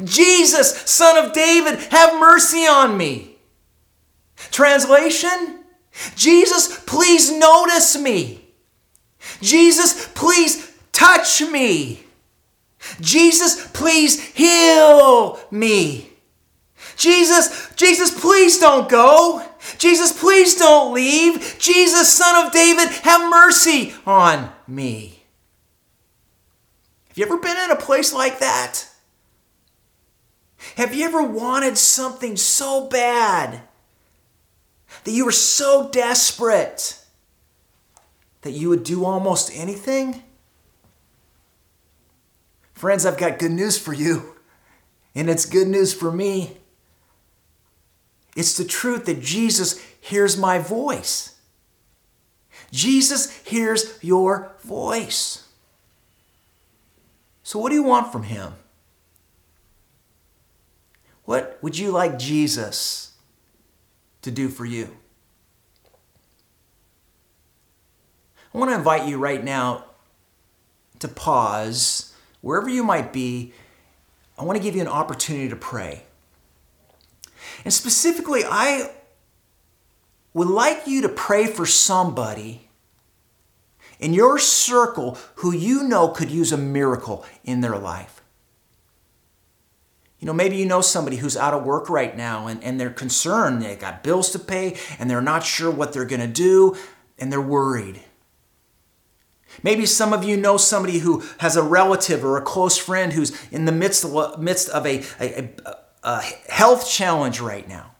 Jesus, 0.05 0.77
son 0.83 1.25
of 1.25 1.33
David, 1.33 1.81
have 1.91 2.21
mercy 2.21 2.67
on 2.67 2.97
me. 2.97 3.38
Translation 4.50 5.59
Jesus, 6.14 6.83
please 6.85 7.30
notice 7.33 7.99
me. 7.99 8.40
Jesus, 9.40 10.09
please 10.14 10.73
touch 10.92 11.42
me. 11.42 12.04
Jesus, 13.00 13.68
please 13.73 14.21
heal 14.21 15.38
me. 15.50 16.12
Jesus, 16.97 17.73
Jesus, 17.76 18.18
please 18.18 18.59
don't 18.59 18.88
go. 18.88 19.45
Jesus, 19.78 20.18
please 20.18 20.54
don't 20.57 20.95
leave. 20.95 21.57
Jesus, 21.59 22.12
Son 22.12 22.47
of 22.47 22.52
David, 22.52 22.88
have 22.88 23.30
mercy 23.30 23.95
on 24.07 24.50
me. 24.66 25.25
Have 27.09 27.18
you 27.18 27.25
ever 27.25 27.38
been 27.38 27.57
in 27.57 27.71
a 27.71 27.76
place 27.76 28.12
like 28.12 28.38
that? 28.38 28.87
Have 30.76 30.95
you 30.95 31.04
ever 31.04 31.23
wanted 31.23 31.76
something 31.76 32.37
so 32.37 32.88
bad 32.88 33.62
that 35.04 35.11
you 35.11 35.25
were 35.25 35.33
so 35.33 35.88
desperate 35.90 36.99
that 38.42 38.52
you 38.52 38.68
would 38.68 38.85
do 38.85 39.04
almost 39.04 39.50
anything? 39.54 40.23
Friends, 42.75 43.04
I've 43.04 43.18
got 43.18 43.38
good 43.38 43.50
news 43.50 43.76
for 43.76 43.92
you, 43.92 44.37
and 45.14 45.28
it's 45.28 45.45
good 45.45 45.68
news 45.68 45.92
for 45.92 46.12
me. 46.12 46.59
It's 48.37 48.57
the 48.57 48.64
truth 48.64 49.07
that 49.07 49.21
Jesus 49.21 49.85
hears 50.00 50.37
my 50.37 50.59
voice. 50.59 51.35
Jesus 52.71 53.37
hears 53.38 53.99
your 54.00 54.52
voice. 54.62 55.49
So, 57.42 57.59
what 57.59 57.71
do 57.71 57.75
you 57.75 57.83
want 57.83 58.12
from 58.12 58.25
him? 58.25 58.52
What 61.25 61.59
would 61.62 61.76
you 61.76 61.90
like 61.90 62.18
Jesus 62.18 63.08
to 64.29 64.35
do 64.35 64.49
for 64.49 64.67
you. 64.67 64.95
I 68.55 68.59
want 68.59 68.71
to 68.71 68.77
invite 68.77 69.09
you 69.09 69.17
right 69.17 69.43
now 69.43 69.87
to 70.99 71.09
pause 71.09 72.15
wherever 72.43 72.69
you 72.69 72.85
might 72.85 73.13
be. 73.13 73.53
I 74.39 74.45
want 74.45 74.57
to 74.57 74.63
give 74.63 74.75
you 74.77 74.83
an 74.83 74.89
opportunity 74.89 75.49
to 75.49 75.57
pray. 75.57 76.03
And 77.65 77.73
specifically, 77.73 78.43
I 78.45 78.91
would 80.35 80.49
like 80.49 80.87
you 80.87 81.03
to 81.03 81.09
pray 81.09 81.47
for 81.47 81.65
somebody 81.67 82.69
in 83.99 84.13
your 84.13 84.39
circle 84.39 85.19
who 85.37 85.53
you 85.53 85.83
know 85.85 86.09
could 86.09 86.31
use 86.31 86.53
a 86.53 86.59
miracle 86.59 87.25
in 87.45 87.63
their 87.63 87.79
life. 87.79 88.18
You 90.19 90.27
know, 90.27 90.33
maybe 90.33 90.57
you 90.57 90.67
know 90.67 90.81
somebody 90.81 91.17
who's 91.17 91.37
out 91.37 91.55
of 91.55 91.65
work 91.65 91.89
right 91.89 92.17
now 92.17 92.49
and, 92.49 92.63
and 92.65 92.81
they're 92.81 92.91
concerned. 92.91 93.63
They 93.63 93.77
got 93.77 94.03
bills 94.03 94.31
to 94.31 94.39
pay 94.39 94.77
and 94.99 95.09
they're 95.09 95.21
not 95.21 95.45
sure 95.45 95.71
what 95.71 95.93
they're 95.93 96.05
going 96.05 96.21
to 96.21 96.27
do 96.27 96.77
and 97.19 97.31
they're 97.31 97.41
worried. 97.41 98.03
Maybe 99.63 99.87
some 99.87 100.13
of 100.13 100.25
you 100.25 100.37
know 100.37 100.57
somebody 100.57 100.99
who 100.99 101.25
has 101.39 101.57
a 101.57 101.63
relative 101.63 102.25
or 102.25 102.37
a 102.37 102.43
close 102.43 102.77
friend 102.77 103.13
who's 103.13 103.33
in 103.51 103.65
the 103.65 103.73
midst 103.73 104.05
of, 104.05 104.41
midst 104.41 104.69
of 104.71 104.87
a, 104.87 105.05
a, 105.21 105.51
a 106.03 106.21
health 106.49 106.89
challenge 106.89 107.41
right 107.41 107.69
now. 107.69 107.93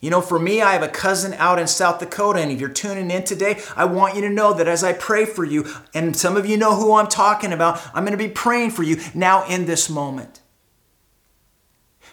You 0.00 0.10
know, 0.10 0.20
for 0.20 0.38
me, 0.38 0.62
I 0.62 0.74
have 0.74 0.82
a 0.82 0.88
cousin 0.88 1.34
out 1.34 1.58
in 1.58 1.66
South 1.66 1.98
Dakota, 1.98 2.38
and 2.38 2.52
if 2.52 2.60
you're 2.60 2.68
tuning 2.68 3.10
in 3.10 3.24
today, 3.24 3.60
I 3.74 3.84
want 3.84 4.14
you 4.14 4.20
to 4.20 4.28
know 4.28 4.52
that 4.52 4.68
as 4.68 4.84
I 4.84 4.92
pray 4.92 5.24
for 5.24 5.44
you, 5.44 5.66
and 5.92 6.16
some 6.16 6.36
of 6.36 6.46
you 6.46 6.56
know 6.56 6.76
who 6.76 6.94
I'm 6.94 7.08
talking 7.08 7.52
about, 7.52 7.84
I'm 7.92 8.04
going 8.04 8.16
to 8.16 8.24
be 8.24 8.30
praying 8.32 8.70
for 8.70 8.84
you 8.84 9.00
now 9.12 9.44
in 9.46 9.66
this 9.66 9.90
moment. 9.90 10.40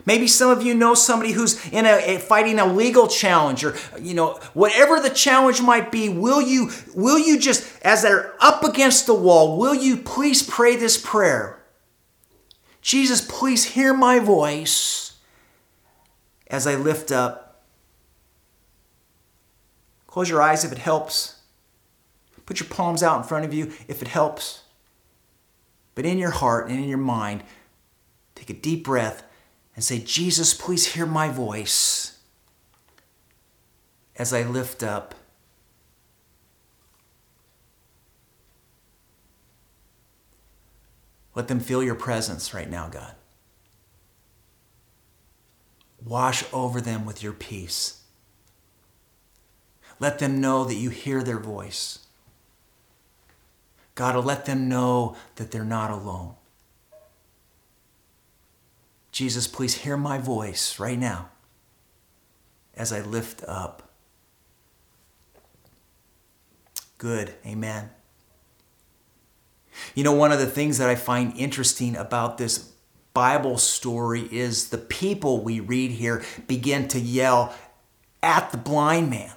Maybe 0.05 0.27
some 0.27 0.49
of 0.49 0.61
you 0.61 0.73
know 0.73 0.93
somebody 0.93 1.31
who's 1.31 1.65
in 1.69 1.85
a, 1.85 2.17
fighting 2.19 2.59
a 2.59 2.65
legal 2.65 3.07
challenge 3.07 3.63
or 3.63 3.75
you 3.99 4.13
know 4.13 4.39
whatever 4.53 4.99
the 4.99 5.09
challenge 5.09 5.61
might 5.61 5.91
be 5.91 6.09
will 6.09 6.41
you 6.41 6.71
will 6.93 7.17
you 7.17 7.39
just 7.39 7.67
as 7.83 8.01
they're 8.01 8.33
up 8.39 8.63
against 8.63 9.07
the 9.07 9.13
wall 9.13 9.57
will 9.57 9.75
you 9.75 9.97
please 9.97 10.43
pray 10.43 10.75
this 10.75 10.97
prayer? 10.97 11.63
Jesus 12.81 13.25
please 13.27 13.63
hear 13.63 13.93
my 13.93 14.19
voice 14.19 15.17
as 16.47 16.67
I 16.67 16.75
lift 16.75 17.11
up. 17.11 17.63
Close 20.07 20.29
your 20.29 20.41
eyes 20.41 20.63
if 20.63 20.71
it 20.71 20.77
helps. 20.77 21.41
Put 22.45 22.59
your 22.59 22.69
palms 22.69 23.01
out 23.01 23.17
in 23.17 23.23
front 23.23 23.43
of 23.43 23.53
you 23.53 23.71
if 23.87 24.01
it 24.01 24.07
helps. 24.07 24.61
But 25.95 26.05
in 26.05 26.17
your 26.17 26.31
heart 26.31 26.69
and 26.69 26.77
in 26.77 26.87
your 26.87 26.97
mind 26.97 27.43
take 28.35 28.49
a 28.49 28.53
deep 28.53 28.83
breath 28.83 29.23
and 29.75 29.83
say, 29.83 29.99
Jesus, 29.99 30.53
please 30.53 30.93
hear 30.93 31.05
my 31.05 31.29
voice 31.29 32.17
as 34.15 34.33
I 34.33 34.43
lift 34.43 34.81
up. 34.81 35.13
Let 41.35 41.49
them 41.49 41.59
feel 41.59 41.83
your 41.83 41.95
presence 41.95 42.53
right 42.53 42.69
now, 42.69 42.87
God. 42.87 43.13
Wash 46.03 46.45
over 46.53 46.79
them 46.79 47.05
with 47.05 47.21
your 47.21 47.33
peace. 47.33 48.01
Let 49.99 50.19
them 50.19 50.39
know 50.39 50.63
that 50.63 50.75
you 50.75 50.89
hear 50.89 51.21
their 51.23 51.39
voice. 51.39 51.99
God, 53.95 54.23
let 54.23 54.45
them 54.45 54.69
know 54.69 55.17
that 55.35 55.51
they're 55.51 55.63
not 55.65 55.91
alone. 55.91 56.35
Jesus, 59.15 59.47
please 59.47 59.75
hear 59.75 59.95
my 59.95 60.17
voice 60.17 60.77
right 60.77 60.99
now 60.99 61.29
as 62.75 62.91
I 62.91 62.99
lift 62.99 63.45
up. 63.47 63.93
Good. 66.97 67.33
Amen. 67.45 67.91
You 69.93 70.03
know, 70.03 70.11
one 70.11 70.33
of 70.33 70.39
the 70.39 70.45
things 70.45 70.79
that 70.79 70.89
I 70.89 70.95
find 70.95 71.33
interesting 71.37 71.95
about 71.95 72.37
this 72.37 72.73
Bible 73.13 73.57
story 73.57 74.27
is 74.33 74.67
the 74.67 74.77
people 74.77 75.41
we 75.41 75.61
read 75.61 75.91
here 75.91 76.21
begin 76.45 76.89
to 76.89 76.99
yell 76.99 77.55
at 78.21 78.51
the 78.51 78.57
blind 78.57 79.09
man. 79.09 79.31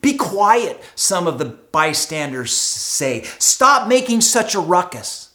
Be 0.00 0.16
quiet, 0.16 0.82
some 0.94 1.26
of 1.26 1.38
the 1.38 1.44
bystanders 1.44 2.52
say. 2.52 3.24
Stop 3.38 3.86
making 3.86 4.22
such 4.22 4.54
a 4.54 4.60
ruckus. 4.60 5.27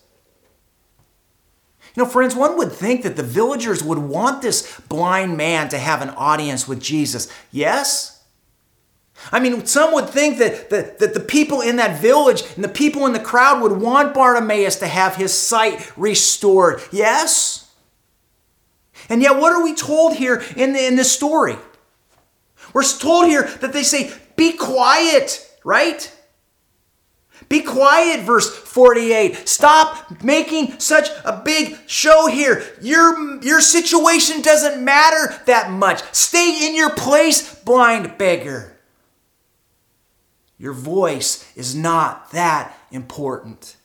You 1.96 2.04
know, 2.04 2.10
friends, 2.10 2.36
one 2.36 2.58
would 2.58 2.72
think 2.72 3.04
that 3.04 3.16
the 3.16 3.24
villagers 3.24 3.84
would 3.84 4.00
want 4.00 4.42
this 4.42 4.80
blind 4.90 5.38
man 5.38 5.70
to 5.70 5.78
have 5.78 6.02
an 6.02 6.10
audience 6.10 6.68
with 6.68 6.82
Jesus. 6.82 7.32
Yes? 7.52 8.24
I 9.32 9.40
mean, 9.40 9.66
some 9.66 9.94
would 9.94 10.10
think 10.10 10.40
that, 10.40 10.72
that, 10.72 11.00
that 11.00 11.14
the 11.14 11.20
people 11.20 11.62
in 11.62 11.76
that 11.76 12.02
village 12.02 12.44
and 12.56 12.64
the 12.64 12.70
people 12.70 13.06
in 13.06 13.14
the 13.14 13.20
crowd 13.20 13.62
would 13.62 13.74
want 13.74 14.14
Bartimaeus 14.14 14.78
to 14.78 14.88
have 14.88 15.16
his 15.16 15.34
sight 15.34 15.92
restored. 15.96 16.82
Yes? 16.92 17.72
And 19.08 19.22
yet, 19.22 19.38
what 19.38 19.54
are 19.54 19.64
we 19.64 19.76
told 19.76 20.16
here 20.16 20.44
in, 20.56 20.74
the, 20.74 20.86
in 20.86 20.96
this 20.96 21.12
story? 21.12 21.58
We're 22.74 22.84
told 22.84 23.28
here 23.28 23.44
that 23.62 23.72
they 23.72 23.84
say, 23.84 24.12
Be 24.36 24.54
quiet, 24.54 25.48
right? 25.64 26.12
Be 27.50 27.62
quiet, 27.62 28.22
verse 28.22 28.50
48. 28.50 29.48
Stop 29.48 30.24
making 30.24 30.80
such 30.80 31.10
a 31.26 31.42
big 31.44 31.78
show 31.88 32.28
here. 32.28 32.64
Your, 32.82 33.42
your 33.44 33.62
situation 33.62 34.42
doesn't 34.42 34.84
matter 34.84 35.42
that 35.46 35.72
much. 35.72 36.02
Stay 36.14 36.68
in 36.68 36.76
your 36.76 36.92
place, 36.92 37.56
blind 37.64 38.18
beggar. 38.18 38.78
Your 40.58 40.74
voice 40.74 41.52
is 41.58 41.76
not 41.76 42.32
that 42.32 42.78
important. 42.92 43.76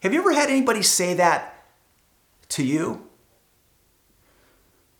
Have 0.00 0.12
you 0.12 0.20
ever 0.20 0.32
had 0.32 0.50
anybody 0.50 0.82
say 0.82 1.14
that 1.14 1.66
to 2.50 2.64
you? 2.64 3.06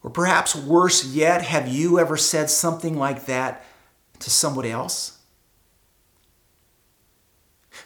Or 0.02 0.10
perhaps 0.10 0.54
worse 0.54 1.06
yet, 1.06 1.42
have 1.42 1.66
you 1.66 1.98
ever 1.98 2.16
said 2.16 2.50
something 2.50 2.98
like 2.98 3.24
that 3.24 3.64
to 4.18 4.30
somebody 4.30 4.70
else? 4.70 5.13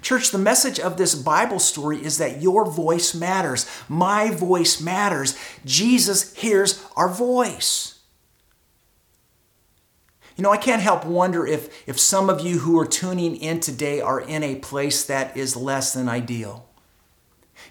Church, 0.00 0.30
the 0.30 0.38
message 0.38 0.78
of 0.78 0.96
this 0.96 1.14
Bible 1.14 1.58
story 1.58 2.04
is 2.04 2.18
that 2.18 2.40
your 2.40 2.64
voice 2.64 3.14
matters. 3.14 3.66
My 3.88 4.30
voice 4.30 4.80
matters. 4.80 5.38
Jesus 5.64 6.34
hears 6.34 6.84
our 6.96 7.08
voice. 7.08 7.98
You 10.36 10.42
know, 10.42 10.52
I 10.52 10.56
can't 10.56 10.82
help 10.82 11.04
wonder 11.04 11.44
if, 11.44 11.88
if 11.88 11.98
some 11.98 12.30
of 12.30 12.40
you 12.40 12.60
who 12.60 12.78
are 12.78 12.86
tuning 12.86 13.34
in 13.34 13.58
today 13.58 14.00
are 14.00 14.20
in 14.20 14.44
a 14.44 14.54
place 14.54 15.04
that 15.06 15.36
is 15.36 15.56
less 15.56 15.92
than 15.92 16.08
ideal. 16.08 16.67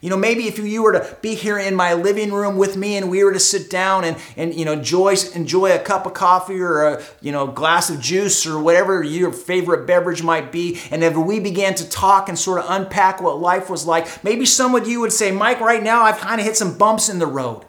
You 0.02 0.10
know, 0.12 0.18
maybe 0.18 0.48
if 0.48 0.60
you 0.60 0.84
were 0.84 0.94
to 0.94 1.18
be 1.22 1.34
here 1.34 1.58
in 1.58 1.74
my 1.74 1.94
living 1.94 2.32
room 2.32 2.58
with 2.58 2.78
me 2.78 2.98
and 2.98 3.10
we 3.10 3.24
were 3.24 3.34
to 3.34 3.40
sit 3.40 3.70
down 3.70 4.04
and, 4.04 4.18
and 4.36 4.54
you 4.54 4.64
know, 4.64 4.74
enjoy, 4.74 5.16
enjoy 5.34 5.74
a 5.74 5.80
cup 5.80 6.06
of 6.06 6.14
coffee 6.14 6.60
or 6.60 6.84
a, 6.84 7.04
you 7.20 7.32
know, 7.32 7.48
glass 7.48 7.90
of 7.90 8.00
juice 8.00 8.46
or 8.46 8.60
whatever 8.60 9.02
your 9.02 9.32
favorite 9.32 9.88
beverage 9.88 10.22
might 10.22 10.52
be, 10.52 10.80
and 10.92 11.04
if 11.04 11.16
we 11.16 11.40
began 11.40 11.74
to 11.76 11.90
talk 11.90 12.30
and 12.30 12.38
sort 12.38 12.60
of 12.60 12.66
unpack 12.70 13.22
what 13.22 13.40
life 13.40 13.70
was 13.70 13.86
like, 13.86 14.24
maybe 14.24 14.46
some 14.46 14.76
of 14.76 14.88
you 14.88 15.00
would 15.00 15.14
say, 15.14 15.32
Mike, 15.32 15.60
right 15.60 15.82
now 15.82 16.04
I've 16.04 16.18
kind 16.18 16.40
of 16.40 16.46
hit 16.46 16.56
some 16.56 16.78
bumps 16.78 17.10
in 17.10 17.20
the 17.20 17.26
road. 17.26 17.66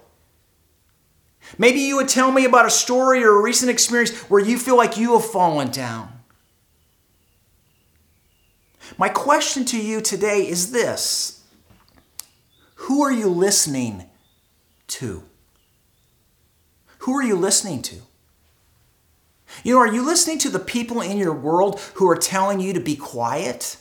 Maybe 1.56 1.80
you 1.80 1.96
would 1.96 2.08
tell 2.08 2.30
me 2.30 2.44
about 2.44 2.66
a 2.66 2.70
story 2.70 3.24
or 3.24 3.38
a 3.38 3.42
recent 3.42 3.70
experience 3.70 4.14
where 4.28 4.42
you 4.42 4.58
feel 4.58 4.76
like 4.76 4.98
you 4.98 5.14
have 5.14 5.24
fallen 5.24 5.70
down. 5.70 6.12
My 8.98 9.08
question 9.08 9.64
to 9.66 9.80
you 9.80 10.00
today 10.00 10.46
is 10.46 10.72
this 10.72 11.37
who 12.82 13.02
are 13.02 13.12
you 13.12 13.28
listening 13.28 14.04
to? 14.86 15.24
Who 16.98 17.16
are 17.16 17.22
you 17.22 17.34
listening 17.34 17.82
to? 17.82 17.96
You 19.64 19.74
know, 19.74 19.80
are 19.80 19.92
you 19.92 20.04
listening 20.04 20.38
to 20.38 20.48
the 20.48 20.60
people 20.60 21.00
in 21.00 21.18
your 21.18 21.34
world 21.34 21.80
who 21.94 22.08
are 22.08 22.16
telling 22.16 22.60
you 22.60 22.72
to 22.72 22.80
be 22.80 22.94
quiet? 22.94 23.78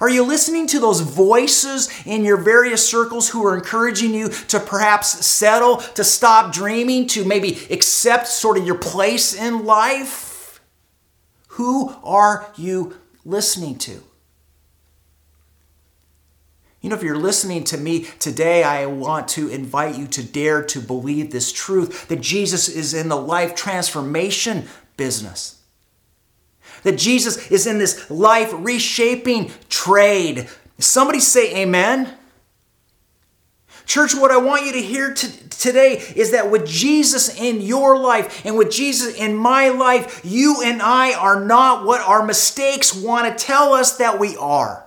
Are 0.00 0.08
you 0.08 0.24
listening 0.24 0.66
to 0.68 0.80
those 0.80 1.00
voices 1.00 1.88
in 2.06 2.24
your 2.24 2.38
various 2.38 2.88
circles 2.88 3.28
who 3.28 3.46
are 3.46 3.56
encouraging 3.56 4.14
you 4.14 4.28
to 4.48 4.58
perhaps 4.58 5.24
settle, 5.24 5.76
to 5.76 6.02
stop 6.02 6.52
dreaming, 6.52 7.06
to 7.08 7.24
maybe 7.24 7.58
accept 7.70 8.26
sort 8.26 8.58
of 8.58 8.66
your 8.66 8.78
place 8.78 9.32
in 9.32 9.64
life? 9.64 10.60
Who 11.48 11.94
are 12.02 12.50
you 12.56 12.96
listening 13.24 13.76
to? 13.78 14.02
You 16.82 16.90
know, 16.90 16.96
if 16.96 17.02
you're 17.04 17.16
listening 17.16 17.62
to 17.64 17.76
me 17.76 18.06
today, 18.18 18.64
I 18.64 18.86
want 18.86 19.28
to 19.28 19.48
invite 19.48 19.96
you 19.96 20.08
to 20.08 20.22
dare 20.22 20.64
to 20.64 20.80
believe 20.80 21.30
this 21.30 21.52
truth 21.52 22.08
that 22.08 22.20
Jesus 22.20 22.68
is 22.68 22.92
in 22.92 23.08
the 23.08 23.16
life 23.16 23.54
transformation 23.54 24.64
business. 24.96 25.62
That 26.82 26.98
Jesus 26.98 27.52
is 27.52 27.68
in 27.68 27.78
this 27.78 28.10
life 28.10 28.52
reshaping 28.52 29.52
trade. 29.68 30.48
Somebody 30.80 31.20
say 31.20 31.62
amen. 31.62 32.12
Church, 33.86 34.12
what 34.14 34.32
I 34.32 34.38
want 34.38 34.66
you 34.66 34.72
to 34.72 34.82
hear 34.82 35.14
t- 35.14 35.28
today 35.50 36.02
is 36.16 36.32
that 36.32 36.50
with 36.50 36.66
Jesus 36.66 37.38
in 37.38 37.60
your 37.60 37.96
life 37.96 38.44
and 38.44 38.58
with 38.58 38.72
Jesus 38.72 39.14
in 39.14 39.36
my 39.36 39.68
life, 39.68 40.20
you 40.24 40.62
and 40.64 40.82
I 40.82 41.14
are 41.14 41.44
not 41.44 41.84
what 41.84 42.00
our 42.00 42.24
mistakes 42.24 42.92
want 42.92 43.38
to 43.38 43.44
tell 43.44 43.72
us 43.72 43.98
that 43.98 44.18
we 44.18 44.36
are. 44.36 44.84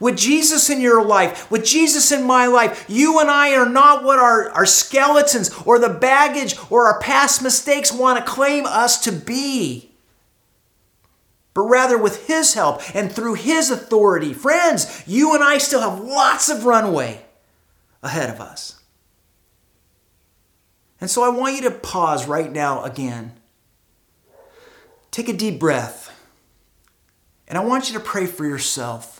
With 0.00 0.16
Jesus 0.16 0.70
in 0.70 0.80
your 0.80 1.04
life, 1.04 1.50
with 1.50 1.64
Jesus 1.64 2.10
in 2.10 2.24
my 2.24 2.46
life, 2.46 2.86
you 2.88 3.20
and 3.20 3.30
I 3.30 3.54
are 3.54 3.68
not 3.68 4.02
what 4.02 4.18
our, 4.18 4.50
our 4.50 4.66
skeletons 4.66 5.50
or 5.66 5.78
the 5.78 5.90
baggage 5.90 6.56
or 6.70 6.86
our 6.86 6.98
past 7.00 7.42
mistakes 7.42 7.92
want 7.92 8.18
to 8.18 8.30
claim 8.30 8.64
us 8.66 8.98
to 9.04 9.12
be. 9.12 9.90
But 11.52 11.62
rather, 11.62 11.98
with 11.98 12.26
His 12.26 12.54
help 12.54 12.80
and 12.94 13.12
through 13.12 13.34
His 13.34 13.70
authority, 13.70 14.32
friends, 14.32 15.04
you 15.06 15.34
and 15.34 15.44
I 15.44 15.58
still 15.58 15.82
have 15.82 16.00
lots 16.00 16.48
of 16.48 16.64
runway 16.64 17.24
ahead 18.02 18.30
of 18.30 18.40
us. 18.40 18.80
And 21.00 21.10
so 21.10 21.22
I 21.22 21.28
want 21.28 21.56
you 21.56 21.62
to 21.62 21.70
pause 21.70 22.26
right 22.26 22.50
now 22.50 22.82
again. 22.84 23.32
Take 25.10 25.28
a 25.28 25.32
deep 25.32 25.58
breath. 25.58 26.06
And 27.48 27.58
I 27.58 27.64
want 27.64 27.90
you 27.90 27.98
to 27.98 28.04
pray 28.04 28.26
for 28.26 28.46
yourself. 28.46 29.19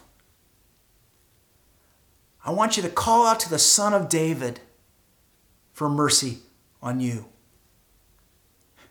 I 2.51 2.53
want 2.53 2.77
you 2.77 2.83
to 2.83 2.89
call 2.89 3.29
out 3.29 3.39
to 3.41 3.49
the 3.49 3.61
Son 3.61 3.95
of 3.95 4.09
David 4.09 4.59
for 5.73 5.89
mercy 5.89 6.39
on 6.83 6.99
you. 6.99 7.27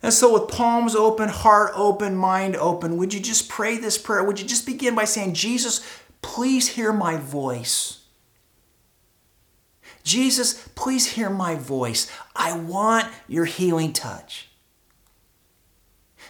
And 0.02 0.14
so, 0.14 0.32
with 0.32 0.50
palms 0.50 0.96
open, 0.96 1.28
heart 1.28 1.74
open, 1.76 2.16
mind 2.16 2.56
open, 2.56 2.96
would 2.96 3.14
you 3.14 3.20
just 3.20 3.50
pray 3.50 3.78
this 3.78 3.98
prayer? 3.98 4.24
Would 4.24 4.40
you 4.40 4.48
just 4.48 4.66
begin 4.66 4.96
by 4.96 5.04
saying, 5.04 5.34
Jesus, 5.34 5.86
please 6.22 6.70
hear 6.70 6.94
my 6.94 7.18
voice? 7.18 8.06
Jesus, 10.04 10.66
please 10.76 11.06
hear 11.06 11.30
my 11.30 11.56
voice. 11.56 12.10
I 12.34 12.58
want 12.58 13.08
your 13.28 13.44
healing 13.44 13.92
touch. 13.92 14.49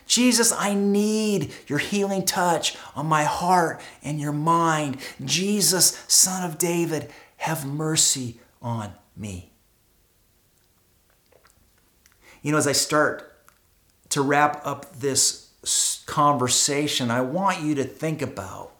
Jesus, 0.10 0.52
I 0.52 0.74
need 0.74 1.54
your 1.68 1.78
healing 1.78 2.26
touch 2.26 2.76
on 2.96 3.06
my 3.06 3.24
heart 3.24 3.80
and 4.04 4.20
your 4.20 4.34
mind. 4.34 4.98
Jesus, 5.24 6.04
Son 6.08 6.44
of 6.44 6.58
David, 6.58 7.12
have 7.38 7.64
mercy 7.66 8.40
on 8.60 8.92
me. 9.16 9.52
You 12.42 12.52
know, 12.52 12.58
as 12.58 12.66
I 12.66 12.72
start 12.72 13.32
to 14.10 14.24
wrap 14.24 14.66
up 14.66 15.00
this 15.00 16.04
conversation, 16.08 17.12
I 17.12 17.22
want 17.22 17.62
you 17.62 17.76
to 17.76 17.84
think 17.84 18.24
about, 18.24 18.72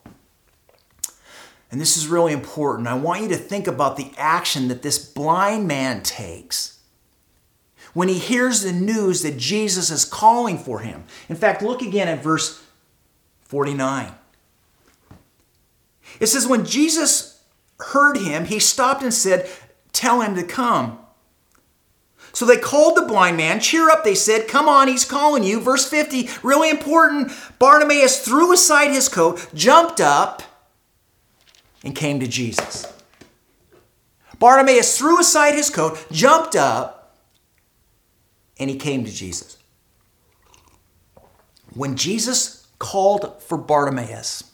and 1.70 1.80
this 1.80 1.96
is 1.96 2.08
really 2.08 2.34
important, 2.34 2.88
I 2.88 2.96
want 2.96 3.22
you 3.22 3.28
to 3.28 3.38
think 3.38 3.68
about 3.68 3.98
the 3.98 4.12
action 4.18 4.68
that 4.70 4.82
this 4.82 4.98
blind 4.98 5.68
man 5.68 6.02
takes 6.02 6.79
when 8.00 8.08
he 8.08 8.18
hears 8.18 8.62
the 8.62 8.72
news 8.72 9.24
that 9.24 9.36
Jesus 9.36 9.92
is 9.92 10.06
calling 10.06 10.58
for 10.58 10.80
him. 10.80 11.04
In 11.28 11.36
fact, 11.36 11.62
look 11.62 11.82
again 11.82 12.08
at 12.08 12.24
verse 12.24 12.64
49. 13.42 14.14
It 16.22 16.28
says, 16.28 16.48
When 16.48 16.64
Jesus 16.64 17.44
heard 17.78 18.16
him, 18.16 18.46
he 18.46 18.58
stopped 18.58 19.04
and 19.04 19.14
said, 19.14 19.50
Tell 19.92 20.22
him 20.22 20.34
to 20.36 20.44
come. 20.44 20.98
So 22.32 22.46
they 22.46 22.56
called 22.56 22.96
the 22.96 23.02
blind 23.02 23.36
man. 23.36 23.60
Cheer 23.60 23.90
up, 23.90 24.06
they 24.06 24.16
said. 24.16 24.48
Come 24.48 24.70
on, 24.70 24.88
he's 24.88 25.04
calling 25.04 25.44
you. 25.44 25.60
Verse 25.60 25.86
50, 25.86 26.30
really 26.42 26.70
important. 26.70 27.34
Bartimaeus 27.60 28.24
threw 28.24 28.54
aside 28.54 28.92
his 28.92 29.10
coat, 29.10 29.46
jumped 29.54 30.00
up, 30.00 30.42
and 31.84 31.94
came 31.94 32.22
to 32.22 32.28
Jesus. 32.28 32.94
Bartimaeus 34.40 34.98
threw 34.98 35.20
aside 35.20 35.56
his 35.56 35.70
coat, 35.70 36.08
jumped 36.14 36.56
up, 36.56 36.99
and 38.60 38.70
he 38.70 38.76
came 38.76 39.06
to 39.06 39.12
Jesus. 39.12 39.58
When 41.74 41.96
Jesus 41.96 42.68
called 42.78 43.42
for 43.42 43.58
Bartimaeus, 43.58 44.52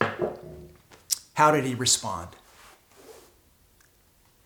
how 1.33 1.51
did 1.51 1.65
he 1.65 1.75
respond? 1.75 2.29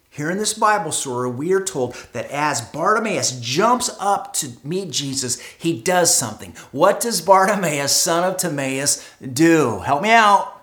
Here 0.09 0.29
in 0.29 0.37
this 0.37 0.53
Bible 0.53 0.91
story, 0.91 1.29
we 1.29 1.53
are 1.53 1.63
told 1.63 1.93
that 2.13 2.29
as 2.31 2.61
Bartimaeus 2.61 3.39
jumps 3.39 3.95
up 3.99 4.33
to 4.33 4.51
meet 4.63 4.91
Jesus, 4.91 5.39
he 5.39 5.81
does 5.81 6.13
something. 6.13 6.53
What 6.71 6.99
does 6.99 7.21
Bartimaeus, 7.21 7.95
son 7.95 8.29
of 8.29 8.37
Timaeus, 8.37 9.07
do? 9.21 9.79
Help 9.79 10.01
me 10.01 10.11
out. 10.11 10.61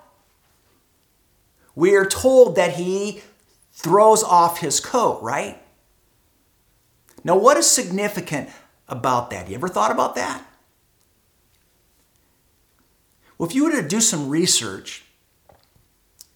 We 1.75 1.95
are 1.95 2.07
told 2.07 2.57
that 2.57 2.75
he 2.75 3.23
throws 3.73 4.23
off 4.23 4.61
his 4.61 4.81
coat, 4.81 5.23
right? 5.23 5.63
Now, 7.25 7.37
what 7.37 7.57
is 7.57 7.71
significant 7.71 8.51
about 8.89 9.31
that. 9.31 9.49
You 9.49 9.55
ever 9.57 9.69
thought 9.69 9.91
about 9.91 10.15
that? 10.15 10.43
Well, 13.39 13.49
if 13.49 13.55
you 13.55 13.65
were 13.65 13.73
to 13.73 13.87
do 13.87 14.01
some 14.01 14.29
research, 14.29 15.05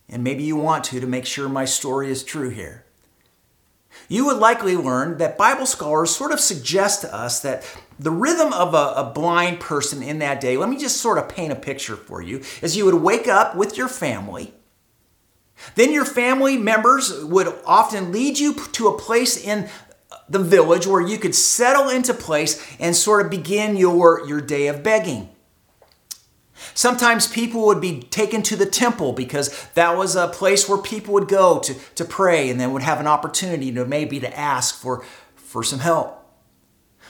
and 0.08 0.22
maybe 0.24 0.42
you 0.42 0.56
want 0.56 0.84
to 0.84 1.00
to 1.00 1.06
make 1.06 1.24
sure 1.24 1.48
my 1.48 1.64
story 1.64 2.10
is 2.10 2.22
true 2.22 2.50
here, 2.50 2.84
you 4.08 4.26
would 4.26 4.38
likely 4.38 4.76
learn 4.76 5.18
that 5.18 5.38
Bible 5.38 5.66
scholars 5.66 6.14
sort 6.14 6.32
of 6.32 6.40
suggest 6.40 7.02
to 7.02 7.14
us 7.14 7.40
that 7.40 7.64
the 7.98 8.10
rhythm 8.10 8.52
of 8.52 8.74
a, 8.74 8.94
a, 8.96 9.12
blind 9.14 9.60
person 9.60 10.02
in 10.02 10.18
that 10.18 10.40
day, 10.40 10.56
let 10.56 10.68
me 10.68 10.76
just 10.76 10.98
sort 10.98 11.18
of 11.18 11.28
paint 11.28 11.52
a 11.52 11.56
picture 11.56 11.96
for 11.96 12.22
you, 12.22 12.42
is 12.62 12.76
you 12.76 12.84
would 12.84 12.94
wake 12.94 13.28
up 13.28 13.54
with 13.54 13.76
your 13.76 13.88
family. 13.88 14.54
Then 15.74 15.92
your 15.92 16.04
family 16.04 16.56
members 16.56 17.24
would 17.24 17.54
often 17.66 18.12
lead 18.12 18.38
you 18.38 18.54
to 18.54 18.88
a 18.88 18.98
place 18.98 19.36
in 19.36 19.68
the 20.30 20.38
village 20.38 20.86
where 20.86 21.00
you 21.00 21.18
could 21.18 21.34
settle 21.34 21.88
into 21.88 22.14
place 22.14 22.64
and 22.78 22.96
sort 22.96 23.24
of 23.24 23.30
begin 23.30 23.76
your, 23.76 24.26
your 24.26 24.40
day 24.40 24.68
of 24.68 24.82
begging. 24.82 25.28
Sometimes 26.74 27.26
people 27.26 27.66
would 27.66 27.80
be 27.80 28.00
taken 28.00 28.42
to 28.42 28.56
the 28.56 28.66
temple 28.66 29.12
because 29.12 29.66
that 29.74 29.96
was 29.96 30.14
a 30.14 30.28
place 30.28 30.68
where 30.68 30.78
people 30.78 31.14
would 31.14 31.28
go 31.28 31.58
to, 31.58 31.74
to 31.96 32.04
pray 32.04 32.48
and 32.48 32.60
then 32.60 32.72
would 32.72 32.82
have 32.82 33.00
an 33.00 33.06
opportunity 33.06 33.72
to 33.72 33.84
maybe 33.84 34.20
to 34.20 34.38
ask 34.38 34.74
for, 34.74 35.04
for 35.34 35.64
some 35.64 35.80
help. 35.80 36.16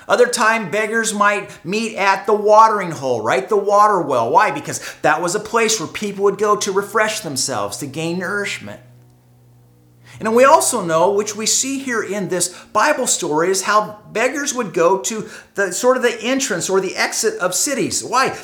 Other 0.09 0.27
time, 0.27 0.71
beggars 0.71 1.13
might 1.13 1.65
meet 1.65 1.97
at 1.97 2.27
the 2.27 2.35
watering 2.35 2.91
hole, 2.91 3.23
right? 3.23 3.49
The 3.49 3.57
water 3.57 4.01
well. 4.01 4.31
Why? 4.31 4.51
Because 4.51 4.97
that 5.03 5.21
was 5.21 5.35
a 5.35 5.41
place 5.41 5.79
where 5.79 5.89
people 5.89 6.25
would 6.25 6.39
go 6.39 6.57
to 6.57 6.73
refresh 6.73 7.21
themselves, 7.21 7.77
to 7.79 7.87
gain 7.87 8.19
nourishment. 8.19 8.81
And 10.21 10.37
we 10.37 10.45
also 10.45 10.85
know, 10.85 11.13
which 11.13 11.35
we 11.35 11.47
see 11.47 11.79
here 11.79 12.03
in 12.03 12.29
this 12.29 12.49
Bible 12.73 13.07
story, 13.07 13.51
is 13.51 13.63
how 13.63 14.03
beggars 14.13 14.53
would 14.53 14.75
go 14.75 15.01
to 15.01 15.29
the 15.55 15.73
sort 15.73 15.97
of 15.97 16.03
the 16.03 16.21
entrance 16.23 16.69
or 16.69 16.81
the 16.81 16.95
exit 16.95 17.39
of 17.41 17.55
cities. 17.55 18.05
Why? 18.05 18.39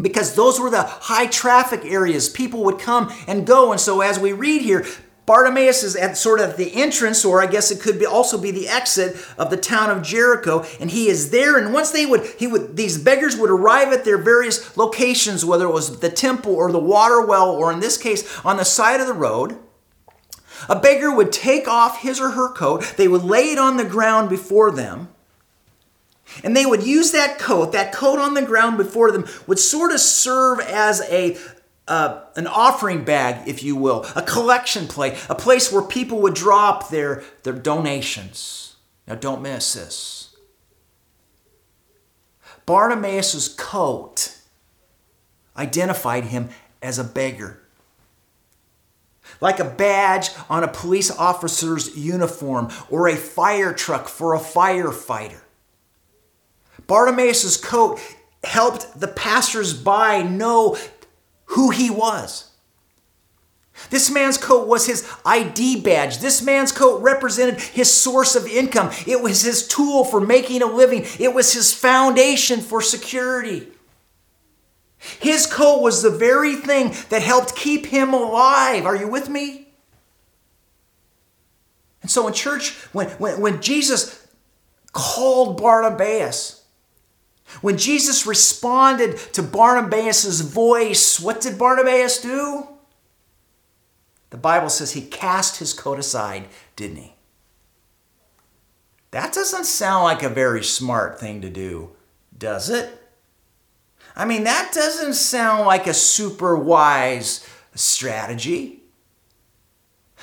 Because 0.00 0.36
those 0.36 0.60
were 0.60 0.70
the 0.70 0.84
high 0.84 1.26
traffic 1.26 1.84
areas. 1.84 2.28
People 2.28 2.62
would 2.64 2.78
come 2.78 3.12
and 3.26 3.44
go. 3.44 3.72
And 3.72 3.80
so 3.80 4.00
as 4.00 4.16
we 4.18 4.32
read 4.32 4.62
here, 4.62 4.86
Bartimaeus 5.26 5.82
is 5.82 5.94
at 5.94 6.16
sort 6.16 6.40
of 6.40 6.56
the 6.56 6.72
entrance, 6.74 7.22
or 7.22 7.42
I 7.42 7.46
guess 7.46 7.70
it 7.70 7.80
could 7.80 7.98
be 7.98 8.06
also 8.06 8.38
be 8.38 8.50
the 8.50 8.68
exit 8.68 9.14
of 9.36 9.50
the 9.50 9.58
town 9.58 9.90
of 9.90 10.02
Jericho, 10.02 10.64
and 10.80 10.90
he 10.90 11.08
is 11.08 11.30
there. 11.30 11.58
And 11.58 11.74
once 11.74 11.90
they 11.90 12.06
would, 12.06 12.24
he 12.38 12.46
would, 12.46 12.76
these 12.76 12.96
beggars 12.96 13.36
would 13.36 13.50
arrive 13.50 13.92
at 13.92 14.06
their 14.06 14.16
various 14.16 14.74
locations, 14.78 15.44
whether 15.44 15.66
it 15.66 15.72
was 15.72 16.00
the 16.00 16.08
temple 16.08 16.54
or 16.54 16.72
the 16.72 16.78
water 16.78 17.20
well, 17.20 17.50
or 17.50 17.70
in 17.70 17.80
this 17.80 17.98
case, 17.98 18.40
on 18.42 18.56
the 18.56 18.64
side 18.64 19.00
of 19.00 19.06
the 19.06 19.12
road. 19.12 19.58
A 20.68 20.78
beggar 20.78 21.14
would 21.14 21.32
take 21.32 21.68
off 21.68 22.00
his 22.00 22.20
or 22.20 22.30
her 22.30 22.52
coat, 22.52 22.94
they 22.96 23.08
would 23.08 23.22
lay 23.22 23.50
it 23.52 23.58
on 23.58 23.76
the 23.76 23.84
ground 23.84 24.28
before 24.28 24.70
them, 24.70 25.08
and 26.42 26.56
they 26.56 26.66
would 26.66 26.82
use 26.82 27.12
that 27.12 27.38
coat, 27.38 27.72
that 27.72 27.92
coat 27.92 28.18
on 28.18 28.34
the 28.34 28.42
ground 28.42 28.76
before 28.76 29.10
them, 29.10 29.26
would 29.46 29.58
sort 29.58 29.92
of 29.92 30.00
serve 30.00 30.60
as 30.60 31.00
a 31.10 31.36
uh, 31.86 32.20
an 32.36 32.46
offering 32.46 33.02
bag, 33.02 33.48
if 33.48 33.62
you 33.62 33.74
will, 33.74 34.04
a 34.14 34.20
collection 34.20 34.86
plate, 34.86 35.14
a 35.30 35.34
place 35.34 35.72
where 35.72 35.80
people 35.80 36.20
would 36.20 36.34
drop 36.34 36.90
their, 36.90 37.24
their 37.44 37.54
donations. 37.54 38.76
Now, 39.06 39.14
don't 39.14 39.40
miss 39.40 39.72
this. 39.72 40.36
Bartimaeus' 42.66 43.48
coat 43.48 44.36
identified 45.56 46.24
him 46.24 46.50
as 46.82 46.98
a 46.98 47.04
beggar 47.04 47.62
like 49.40 49.60
a 49.60 49.64
badge 49.64 50.30
on 50.48 50.64
a 50.64 50.68
police 50.68 51.10
officer's 51.10 51.96
uniform 51.96 52.70
or 52.90 53.08
a 53.08 53.16
fire 53.16 53.72
truck 53.72 54.08
for 54.08 54.34
a 54.34 54.40
firefighter. 54.40 55.40
Bartimaeus' 56.86 57.56
coat 57.56 58.00
helped 58.44 58.98
the 58.98 59.08
passersby 59.08 60.22
know 60.24 60.76
who 61.46 61.70
he 61.70 61.90
was. 61.90 62.50
This 63.90 64.10
man's 64.10 64.38
coat 64.38 64.66
was 64.66 64.86
his 64.86 65.08
ID 65.24 65.82
badge. 65.82 66.18
This 66.18 66.42
man's 66.42 66.72
coat 66.72 67.00
represented 67.00 67.60
his 67.60 67.92
source 67.92 68.34
of 68.34 68.46
income. 68.46 68.90
It 69.06 69.22
was 69.22 69.42
his 69.42 69.66
tool 69.68 70.04
for 70.04 70.20
making 70.20 70.62
a 70.62 70.66
living. 70.66 71.04
It 71.18 71.32
was 71.32 71.52
his 71.52 71.72
foundation 71.72 72.60
for 72.60 72.80
security. 72.80 73.68
His 74.98 75.46
coat 75.46 75.80
was 75.80 76.02
the 76.02 76.10
very 76.10 76.56
thing 76.56 76.94
that 77.08 77.22
helped 77.22 77.56
keep 77.56 77.86
him 77.86 78.12
alive. 78.12 78.84
Are 78.84 78.96
you 78.96 79.08
with 79.08 79.28
me? 79.28 79.68
And 82.02 82.10
so 82.10 82.26
in 82.26 82.34
church, 82.34 82.74
when, 82.92 83.08
when, 83.10 83.40
when 83.40 83.62
Jesus 83.62 84.26
called 84.92 85.60
Barnabas, 85.60 86.64
when 87.60 87.78
Jesus 87.78 88.26
responded 88.26 89.16
to 89.34 89.42
Barnabas' 89.42 90.40
voice, 90.40 91.18
what 91.20 91.40
did 91.40 91.58
Barnabas 91.58 92.20
do? 92.20 92.68
The 94.30 94.36
Bible 94.36 94.68
says 94.68 94.92
he 94.92 95.02
cast 95.02 95.58
his 95.58 95.72
coat 95.72 95.98
aside, 95.98 96.48
didn't 96.76 96.98
he? 96.98 97.14
That 99.10 99.32
doesn't 99.32 99.64
sound 99.64 100.04
like 100.04 100.22
a 100.22 100.28
very 100.28 100.62
smart 100.62 101.18
thing 101.18 101.40
to 101.40 101.48
do, 101.48 101.92
does 102.36 102.68
it? 102.68 103.07
I 104.18 104.24
mean, 104.24 104.44
that 104.44 104.72
doesn't 104.74 105.14
sound 105.14 105.64
like 105.64 105.86
a 105.86 105.94
super 105.94 106.56
wise 106.56 107.48
strategy. 107.76 108.82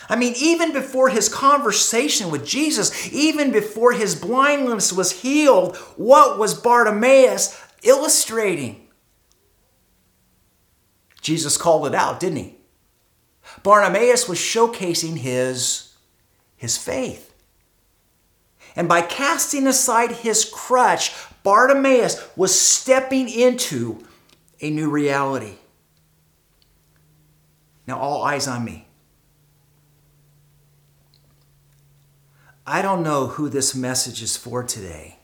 I 0.10 0.18
mean, 0.18 0.34
even 0.38 0.74
before 0.74 1.10
his 1.10 1.30
conversation 1.30 2.30
with 2.30 2.46
Jesus, 2.46 3.12
even 3.14 3.52
before 3.52 3.94
his 3.94 4.14
blindness 4.14 4.92
was 4.92 5.22
healed, 5.22 5.78
what 5.96 6.38
was 6.38 6.54
Bartimaeus 6.54 7.60
illustrating? 7.84 8.88
Jesus 11.22 11.56
called 11.56 11.88
it 11.88 11.96
out, 11.96 12.20
didn't 12.20 12.38
he? 12.38 12.58
Bartimaeus 13.64 14.28
was 14.28 14.38
showcasing 14.38 15.18
his, 15.18 15.94
his 16.58 16.78
faith. 16.78 17.34
And 18.76 18.90
by 18.90 19.02
casting 19.02 19.66
aside 19.66 20.12
his 20.12 20.44
crutch, 20.44 21.14
Bartimaeus 21.46 22.28
was 22.36 22.60
stepping 22.60 23.30
into 23.30 24.04
a 24.62 24.72
new 24.72 24.90
reality. 24.90 25.54
Now, 27.86 28.00
all 28.00 28.24
eyes 28.24 28.48
on 28.48 28.66
me. 28.66 28.88
I 32.66 32.82
don't 32.82 33.04
know 33.04 33.28
who 33.28 33.48
this 33.48 33.76
message 33.76 34.24
is 34.24 34.36
for 34.36 34.64
today. 34.64 35.20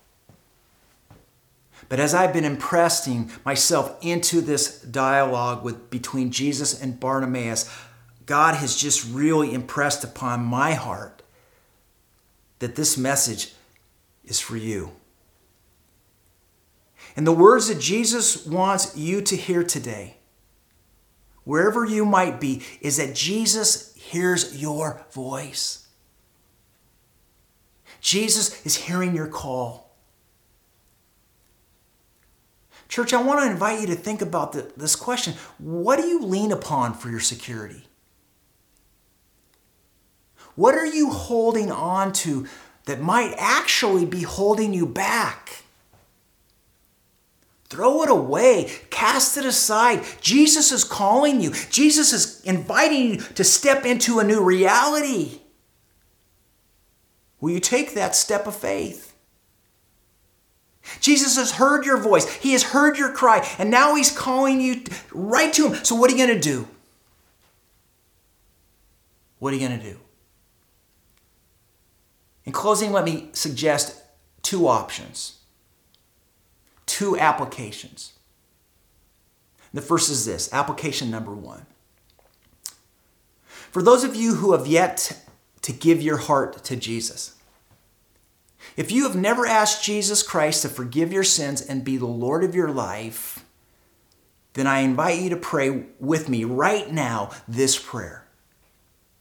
But 1.89 1.99
as 1.99 2.13
I've 2.13 2.33
been 2.33 2.45
impressing 2.45 3.31
myself 3.43 3.97
into 4.01 4.41
this 4.41 4.79
dialogue 4.79 5.63
with 5.63 5.89
between 5.89 6.29
Jesus 6.29 6.79
and 6.79 6.99
Bartimaeus, 6.99 7.67
God 8.27 8.53
has 8.53 8.75
just 8.75 9.11
really 9.11 9.55
impressed 9.55 10.03
upon 10.03 10.45
my 10.45 10.75
heart 10.75 11.23
that 12.59 12.75
this 12.75 12.95
message 12.95 13.53
is 14.23 14.39
for 14.39 14.55
you. 14.55 14.91
And 17.15 17.27
the 17.27 17.31
words 17.31 17.67
that 17.67 17.79
Jesus 17.79 18.45
wants 18.45 18.95
you 18.95 19.21
to 19.21 19.35
hear 19.35 19.63
today, 19.63 20.17
wherever 21.43 21.85
you 21.85 22.05
might 22.05 22.39
be, 22.39 22.63
is 22.81 22.97
that 22.97 23.15
Jesus 23.15 23.93
hears 23.95 24.61
your 24.61 25.05
voice. 25.11 25.87
Jesus 27.99 28.65
is 28.65 28.75
hearing 28.75 29.15
your 29.15 29.27
call. 29.27 29.91
Church, 32.87 33.13
I 33.13 33.21
want 33.21 33.39
to 33.39 33.49
invite 33.49 33.79
you 33.79 33.87
to 33.87 33.95
think 33.95 34.21
about 34.21 34.51
the, 34.51 34.69
this 34.75 34.97
question 34.97 35.35
What 35.59 35.97
do 35.97 36.05
you 36.05 36.21
lean 36.21 36.51
upon 36.51 36.93
for 36.93 37.09
your 37.09 37.21
security? 37.21 37.85
What 40.55 40.75
are 40.75 40.85
you 40.85 41.09
holding 41.09 41.71
on 41.71 42.11
to 42.13 42.47
that 42.85 42.99
might 42.99 43.33
actually 43.37 44.05
be 44.05 44.23
holding 44.23 44.73
you 44.73 44.85
back? 44.85 45.60
Throw 47.71 48.03
it 48.03 48.09
away. 48.09 48.69
Cast 48.89 49.37
it 49.37 49.45
aside. 49.45 50.03
Jesus 50.19 50.73
is 50.73 50.83
calling 50.83 51.39
you. 51.39 51.53
Jesus 51.69 52.11
is 52.11 52.41
inviting 52.43 53.11
you 53.11 53.15
to 53.15 53.45
step 53.45 53.85
into 53.85 54.19
a 54.19 54.25
new 54.25 54.43
reality. 54.43 55.39
Will 57.39 57.51
you 57.51 57.61
take 57.61 57.93
that 57.93 58.13
step 58.13 58.45
of 58.45 58.57
faith? 58.57 59.13
Jesus 60.99 61.37
has 61.37 61.53
heard 61.53 61.85
your 61.85 61.95
voice. 61.95 62.29
He 62.35 62.51
has 62.51 62.61
heard 62.61 62.97
your 62.97 63.13
cry, 63.13 63.47
and 63.57 63.71
now 63.71 63.95
he's 63.95 64.11
calling 64.11 64.59
you 64.59 64.83
right 65.13 65.53
to 65.53 65.69
him. 65.69 65.85
So, 65.85 65.95
what 65.95 66.11
are 66.11 66.13
you 66.17 66.27
going 66.27 66.37
to 66.37 66.43
do? 66.43 66.67
What 69.39 69.53
are 69.53 69.55
you 69.55 69.65
going 69.65 69.79
to 69.79 69.91
do? 69.93 69.97
In 72.43 72.51
closing, 72.51 72.91
let 72.91 73.05
me 73.05 73.29
suggest 73.31 73.95
two 74.41 74.67
options 74.67 75.40
two 76.91 77.17
applications. 77.17 78.11
The 79.73 79.81
first 79.81 80.09
is 80.09 80.25
this 80.25 80.51
application 80.51 81.09
number 81.09 81.33
one. 81.33 81.65
For 83.71 83.81
those 83.81 84.03
of 84.03 84.13
you 84.13 84.35
who 84.35 84.51
have 84.51 84.67
yet 84.67 85.23
to 85.61 85.71
give 85.71 86.01
your 86.01 86.17
heart 86.17 86.65
to 86.65 86.75
Jesus, 86.75 87.35
if 88.75 88.91
you 88.91 89.03
have 89.03 89.15
never 89.15 89.45
asked 89.45 89.85
Jesus 89.85 90.21
Christ 90.21 90.63
to 90.63 90.69
forgive 90.69 91.13
your 91.13 91.23
sins 91.23 91.61
and 91.61 91.85
be 91.85 91.95
the 91.95 92.05
Lord 92.05 92.43
of 92.43 92.53
your 92.53 92.69
life, 92.69 93.45
then 94.53 94.67
I 94.67 94.79
invite 94.79 95.21
you 95.21 95.29
to 95.29 95.37
pray 95.37 95.85
with 95.97 96.27
me 96.27 96.43
right 96.43 96.91
now 96.91 97.31
this 97.47 97.79
prayer. 97.79 98.27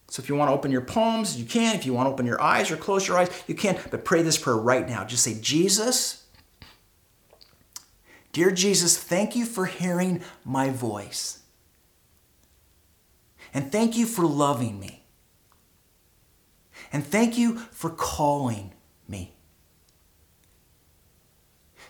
So 0.09 0.20
if 0.20 0.28
you 0.28 0.35
want 0.35 0.48
to 0.48 0.54
open 0.54 0.72
your 0.72 0.80
palms, 0.80 1.38
you 1.38 1.46
can. 1.46 1.76
If 1.76 1.87
you 1.87 1.94
want 1.94 2.09
to 2.09 2.12
open 2.12 2.26
your 2.26 2.42
eyes 2.42 2.72
or 2.72 2.76
close 2.76 3.06
your 3.06 3.16
eyes, 3.16 3.30
you 3.46 3.54
can. 3.54 3.78
But 3.92 4.04
pray 4.04 4.22
this 4.22 4.38
prayer 4.38 4.56
right 4.56 4.88
now. 4.88 5.04
Just 5.04 5.22
say, 5.22 5.38
Jesus, 5.40 6.20
Dear 8.32 8.50
Jesus, 8.50 8.96
thank 8.96 9.34
you 9.34 9.44
for 9.44 9.66
hearing 9.66 10.22
my 10.44 10.70
voice. 10.70 11.40
And 13.52 13.72
thank 13.72 13.96
you 13.96 14.06
for 14.06 14.24
loving 14.24 14.78
me. 14.78 15.02
And 16.92 17.04
thank 17.04 17.36
you 17.36 17.58
for 17.58 17.90
calling 17.90 18.72
me. 19.08 19.34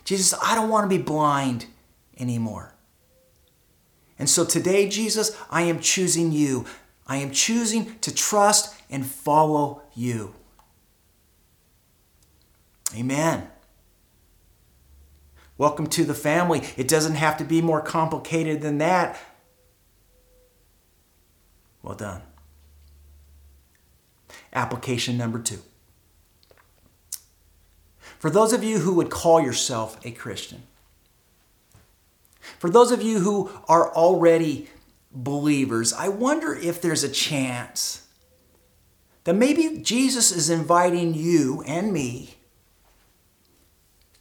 Jesus, 0.03 0.33
I 0.43 0.55
don't 0.55 0.69
want 0.69 0.89
to 0.89 0.97
be 0.97 1.01
blind 1.01 1.67
anymore. 2.17 2.73
And 4.17 4.29
so 4.29 4.45
today, 4.45 4.89
Jesus, 4.89 5.35
I 5.49 5.63
am 5.63 5.79
choosing 5.79 6.31
you. 6.31 6.65
I 7.07 7.17
am 7.17 7.31
choosing 7.31 7.97
to 7.99 8.13
trust 8.13 8.75
and 8.89 9.05
follow 9.05 9.81
you. 9.95 10.35
Amen. 12.95 13.47
Welcome 15.61 15.85
to 15.89 16.05
the 16.05 16.15
family. 16.15 16.63
It 16.75 16.87
doesn't 16.87 17.13
have 17.13 17.37
to 17.37 17.43
be 17.43 17.61
more 17.61 17.81
complicated 17.81 18.63
than 18.63 18.79
that. 18.79 19.21
Well 21.83 21.93
done. 21.93 22.23
Application 24.53 25.19
number 25.19 25.37
two. 25.37 25.59
For 28.17 28.31
those 28.31 28.53
of 28.53 28.63
you 28.63 28.79
who 28.79 28.95
would 28.95 29.11
call 29.11 29.39
yourself 29.39 30.03
a 30.03 30.09
Christian, 30.09 30.63
for 32.57 32.71
those 32.71 32.91
of 32.91 33.03
you 33.03 33.19
who 33.19 33.51
are 33.69 33.93
already 33.93 34.67
believers, 35.11 35.93
I 35.93 36.07
wonder 36.07 36.55
if 36.55 36.81
there's 36.81 37.03
a 37.03 37.09
chance 37.09 38.07
that 39.25 39.35
maybe 39.35 39.83
Jesus 39.83 40.31
is 40.31 40.49
inviting 40.49 41.13
you 41.13 41.63
and 41.67 41.93
me 41.93 42.33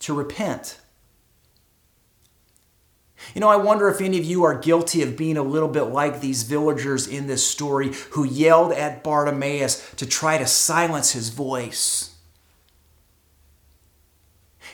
to 0.01 0.13
repent 0.13 0.77
you 3.35 3.41
know, 3.41 3.49
I 3.49 3.57
wonder 3.57 3.89
if 3.89 4.01
any 4.01 4.19
of 4.19 4.25
you 4.25 4.45
are 4.45 4.59
guilty 4.59 5.03
of 5.03 5.17
being 5.17 5.37
a 5.37 5.43
little 5.43 5.69
bit 5.69 5.85
like 5.85 6.21
these 6.21 6.43
villagers 6.43 7.07
in 7.07 7.27
this 7.27 7.47
story 7.47 7.93
who 8.13 8.25
yelled 8.25 8.73
at 8.73 9.05
Bartimaeus 9.05 9.95
to 9.97 10.07
try 10.07 10.39
to 10.39 10.47
silence 10.47 11.13
his 11.13 11.29
voice. 11.31 12.17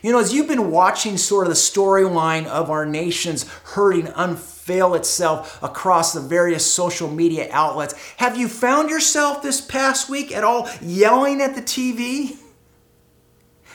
You 0.02 0.12
know, 0.12 0.18
as 0.18 0.32
you've 0.32 0.48
been 0.48 0.70
watching 0.70 1.16
sort 1.16 1.46
of 1.46 1.50
the 1.50 1.56
storyline 1.56 2.46
of 2.46 2.70
our 2.70 2.86
nation's 2.86 3.48
hurting 3.64 4.08
unveil 4.14 4.94
itself 4.94 5.62
across 5.62 6.12
the 6.12 6.20
various 6.20 6.70
social 6.70 7.10
media 7.10 7.48
outlets, 7.50 7.94
have 8.18 8.36
you 8.36 8.48
found 8.48 8.90
yourself 8.90 9.42
this 9.42 9.60
past 9.60 10.08
week 10.08 10.32
at 10.32 10.44
all 10.44 10.68
yelling 10.82 11.40
at 11.40 11.54
the 11.54 11.62
TV? 11.62 12.36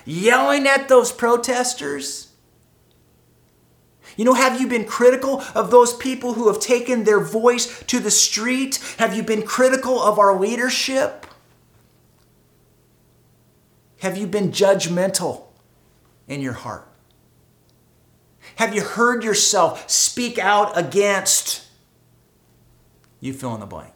Yelling 0.06 0.68
at 0.68 0.88
those 0.90 1.12
protesters? 1.12 2.31
You 4.18 4.26
know, 4.26 4.34
have 4.34 4.60
you 4.60 4.68
been 4.68 4.86
critical 4.86 5.42
of 5.56 5.72
those 5.72 5.94
people 5.96 6.34
who 6.34 6.48
have 6.48 6.60
taken 6.60 7.04
their 7.04 7.20
voice 7.20 7.84
to 7.84 8.00
the 8.00 8.12
street? 8.12 8.80
Have 8.98 9.16
you 9.16 9.24
been 9.24 9.44
critical 9.44 10.02
of 10.02 10.20
our 10.20 10.40
leadership? 10.40 11.26
Have 14.00 14.18
you 14.18 14.28
been 14.28 14.52
judgmental 14.52 15.44
in 16.28 16.42
your 16.42 16.54
heart? 16.54 16.88
Have 18.56 18.76
you 18.76 18.82
heard 18.82 19.24
yourself 19.24 19.90
speak 19.90 20.38
out 20.38 20.78
against? 20.78 21.66
You 23.20 23.34
fill 23.34 23.54
in 23.54 23.60
the 23.60 23.66
blank. 23.66 23.94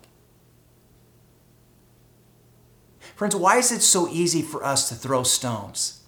Friends, 3.16 3.36
why 3.36 3.58
is 3.58 3.72
it 3.72 3.82
so 3.82 4.08
easy 4.10 4.42
for 4.42 4.64
us 4.64 4.90
to 4.90 4.96
throw 4.96 5.24
stones? 5.24 6.05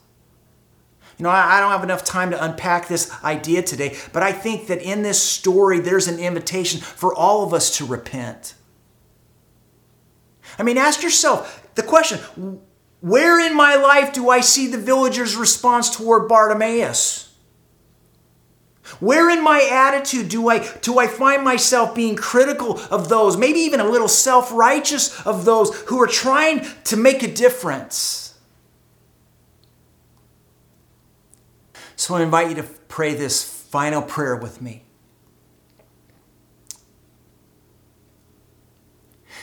You 1.18 1.24
know, 1.24 1.32
I 1.32 1.60
don't 1.60 1.72
have 1.72 1.84
enough 1.84 2.04
time 2.04 2.30
to 2.30 2.44
unpack 2.44 2.88
this 2.88 3.12
idea 3.24 3.64
today, 3.64 3.98
but 4.14 4.22
I 4.22 4.32
think 4.32 4.68
that 4.68 4.84
in 4.84 5.02
this 5.02 5.22
story, 5.22 5.80
there's 5.80 6.08
an 6.08 6.20
invitation 6.20 6.80
for 6.80 7.14
all 7.14 7.44
of 7.44 7.56
us 7.56 7.78
to 7.78 7.86
repent. 7.86 8.54
I 10.60 10.64
mean, 10.64 10.78
ask 10.78 11.02
yourself 11.02 11.68
the 11.74 11.84
question 11.84 12.20
where 13.02 13.40
in 13.40 13.56
my 13.56 13.76
life 13.76 14.14
do 14.14 14.30
I 14.30 14.42
see 14.42 14.68
the 14.68 14.78
villagers' 14.78 15.36
response 15.36 15.96
toward 15.96 16.28
Bartimaeus? 16.28 17.34
Where 19.00 19.30
in 19.30 19.44
my 19.44 19.68
attitude 19.70 20.30
do 20.30 20.50
I 20.50 20.68
do 20.82 20.98
I 20.98 21.08
find 21.08 21.44
myself 21.44 21.94
being 21.94 22.16
critical 22.16 22.80
of 22.90 23.10
those, 23.10 23.38
maybe 23.38 23.60
even 23.60 23.80
a 23.80 23.90
little 23.90 24.08
self-righteous 24.08 25.26
of 25.26 25.46
those 25.46 25.76
who 25.82 26.02
are 26.02 26.08
trying 26.08 26.66
to 26.86 26.96
make 26.96 27.22
a 27.22 27.28
difference? 27.28 28.27
So 31.98 32.14
I 32.16 32.22
invite 32.22 32.50
you 32.50 32.56
to 32.56 32.64
pray 32.64 33.16
this 33.16 33.44
final 33.44 34.04
prayer 34.04 34.36
with 34.36 34.62
me. 34.62 34.84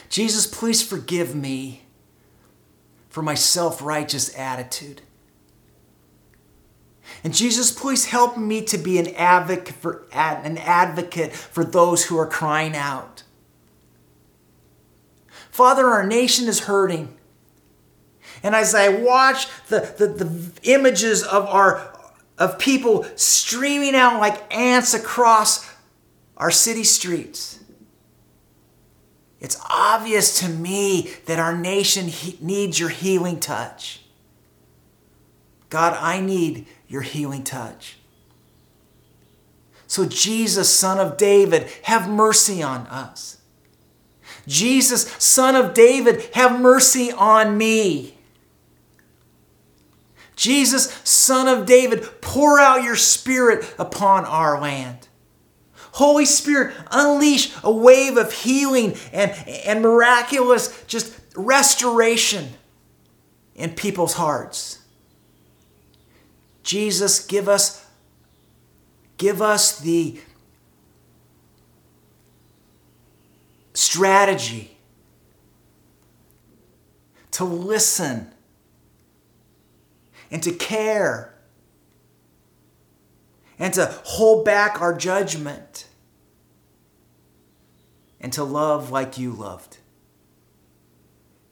Jesus, 0.08 0.46
please 0.46 0.80
forgive 0.80 1.34
me 1.34 1.82
for 3.08 3.22
my 3.22 3.34
self-righteous 3.34 4.38
attitude. 4.38 5.02
And 7.24 7.34
Jesus, 7.34 7.72
please 7.72 8.06
help 8.06 8.36
me 8.36 8.62
to 8.62 8.78
be 8.78 8.98
an 8.98 9.08
advocate 9.16 9.74
for, 9.74 10.06
an 10.12 10.56
advocate 10.58 11.32
for 11.32 11.64
those 11.64 12.04
who 12.04 12.16
are 12.16 12.26
crying 12.26 12.76
out. 12.76 13.24
Father, 15.50 15.86
our 15.86 16.06
nation 16.06 16.46
is 16.46 16.60
hurting. 16.60 17.16
And 18.44 18.54
as 18.54 18.74
I 18.74 18.88
watch 18.90 19.48
the, 19.68 19.92
the, 19.98 20.06
the 20.06 20.52
images 20.62 21.24
of 21.24 21.46
our 21.46 21.93
of 22.38 22.58
people 22.58 23.06
streaming 23.16 23.94
out 23.94 24.20
like 24.20 24.54
ants 24.54 24.94
across 24.94 25.70
our 26.36 26.50
city 26.50 26.84
streets, 26.84 27.60
it's 29.40 29.60
obvious 29.68 30.40
to 30.40 30.48
me 30.48 31.10
that 31.26 31.38
our 31.38 31.56
nation 31.56 32.10
needs 32.40 32.80
your 32.80 32.88
healing 32.88 33.38
touch. 33.38 34.00
God, 35.68 35.96
I 36.00 36.20
need 36.20 36.66
your 36.88 37.02
healing 37.02 37.44
touch. 37.44 37.98
So, 39.86 40.06
Jesus, 40.06 40.70
Son 40.70 40.98
of 40.98 41.16
David, 41.16 41.68
have 41.82 42.08
mercy 42.08 42.62
on 42.62 42.86
us. 42.86 43.38
Jesus, 44.46 45.02
Son 45.18 45.54
of 45.54 45.74
David, 45.74 46.22
have 46.34 46.60
mercy 46.60 47.12
on 47.12 47.58
me. 47.58 48.13
Jesus, 50.36 50.90
Son 51.04 51.48
of 51.48 51.66
David, 51.66 52.02
pour 52.20 52.58
out 52.58 52.82
your 52.82 52.96
Spirit 52.96 53.72
upon 53.78 54.24
our 54.24 54.60
land. 54.60 55.08
Holy 55.92 56.26
Spirit, 56.26 56.74
unleash 56.90 57.54
a 57.62 57.70
wave 57.70 58.16
of 58.16 58.32
healing 58.32 58.96
and, 59.12 59.30
and 59.64 59.80
miraculous 59.80 60.84
just 60.86 61.16
restoration 61.36 62.48
in 63.54 63.70
people's 63.70 64.14
hearts. 64.14 64.80
Jesus, 66.64 67.24
give 67.24 67.48
us, 67.48 67.86
give 69.18 69.40
us 69.40 69.78
the 69.78 70.18
strategy 73.74 74.76
to 77.30 77.44
listen 77.44 78.33
and 80.34 80.42
to 80.42 80.50
care 80.50 81.32
and 83.56 83.72
to 83.72 83.86
hold 84.02 84.44
back 84.44 84.80
our 84.82 84.92
judgment 84.92 85.86
and 88.20 88.32
to 88.32 88.42
love 88.42 88.90
like 88.90 89.16
you 89.16 89.30
loved. 89.30 89.78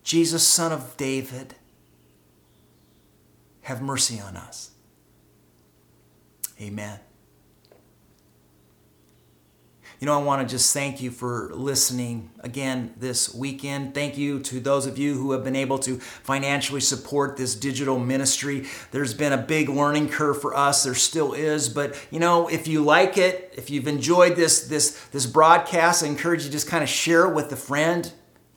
Jesus, 0.02 0.44
Son 0.44 0.72
of 0.72 0.96
David, 0.96 1.54
have 3.60 3.80
mercy 3.80 4.18
on 4.18 4.36
us. 4.36 4.72
Amen. 6.60 6.98
You 10.02 10.06
know, 10.06 10.18
I 10.18 10.22
want 10.24 10.42
to 10.42 10.52
just 10.52 10.74
thank 10.74 11.00
you 11.00 11.12
for 11.12 11.52
listening 11.54 12.32
again 12.40 12.92
this 12.96 13.32
weekend. 13.32 13.94
Thank 13.94 14.18
you 14.18 14.40
to 14.40 14.58
those 14.58 14.84
of 14.84 14.98
you 14.98 15.14
who 15.14 15.30
have 15.30 15.44
been 15.44 15.54
able 15.54 15.78
to 15.78 16.00
financially 16.00 16.80
support 16.80 17.36
this 17.36 17.54
digital 17.54 18.00
ministry. 18.00 18.66
There's 18.90 19.14
been 19.14 19.32
a 19.32 19.38
big 19.38 19.68
learning 19.68 20.08
curve 20.08 20.40
for 20.40 20.56
us. 20.56 20.82
There 20.82 20.96
still 20.96 21.34
is, 21.34 21.68
but 21.68 21.96
you 22.10 22.18
know, 22.18 22.48
if 22.48 22.66
you 22.66 22.82
like 22.82 23.16
it, 23.16 23.54
if 23.56 23.70
you've 23.70 23.86
enjoyed 23.86 24.34
this 24.34 24.66
this 24.66 25.00
this 25.12 25.24
broadcast, 25.24 26.02
I 26.02 26.08
encourage 26.08 26.40
you 26.40 26.46
to 26.48 26.52
just 26.52 26.66
kind 26.66 26.82
of 26.82 26.90
share 26.90 27.26
it 27.26 27.34
with 27.36 27.52
a 27.52 27.56
friend 27.56 28.12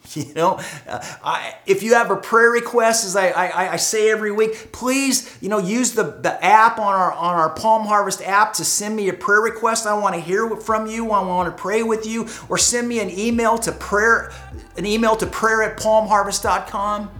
You 0.15 0.33
know, 0.33 0.59
uh, 0.87 1.03
I, 1.23 1.55
if 1.65 1.83
you 1.83 1.95
have 1.95 2.09
a 2.09 2.15
prayer 2.15 2.49
request, 2.49 3.05
as 3.05 3.15
I, 3.15 3.29
I, 3.29 3.71
I, 3.73 3.75
say 3.75 4.09
every 4.09 4.31
week, 4.31 4.71
please, 4.71 5.37
you 5.41 5.49
know, 5.49 5.57
use 5.57 5.91
the, 5.91 6.03
the 6.03 6.43
app 6.43 6.79
on 6.79 6.93
our 6.93 7.11
on 7.11 7.35
our 7.35 7.49
Palm 7.49 7.85
Harvest 7.85 8.21
app 8.21 8.53
to 8.53 8.65
send 8.65 8.95
me 8.95 9.09
a 9.09 9.13
prayer 9.13 9.41
request. 9.41 9.85
I 9.85 9.93
want 9.97 10.15
to 10.15 10.21
hear 10.21 10.49
from 10.57 10.87
you. 10.87 11.11
I 11.11 11.21
want 11.23 11.55
to 11.55 11.61
pray 11.61 11.83
with 11.83 12.05
you, 12.05 12.27
or 12.49 12.57
send 12.57 12.87
me 12.87 12.99
an 12.99 13.09
email 13.09 13.57
to 13.59 13.71
prayer, 13.71 14.31
an 14.77 14.85
email 14.85 15.15
to 15.17 15.25
prayer 15.25 15.63
at 15.63 15.77
palmharvest.com. 15.77 17.11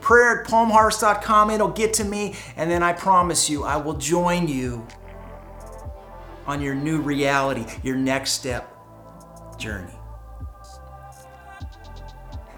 Prayer 0.00 0.40
at 0.42 0.46
palmharvest.com. 0.46 1.50
It'll 1.50 1.68
get 1.68 1.94
to 1.94 2.04
me, 2.04 2.34
and 2.56 2.70
then 2.70 2.82
I 2.82 2.92
promise 2.92 3.48
you, 3.48 3.64
I 3.64 3.76
will 3.76 3.94
join 3.94 4.46
you 4.46 4.86
on 6.46 6.60
your 6.60 6.74
new 6.74 7.00
reality, 7.00 7.64
your 7.82 7.96
next 7.96 8.32
step 8.32 8.74
journey. 9.58 9.97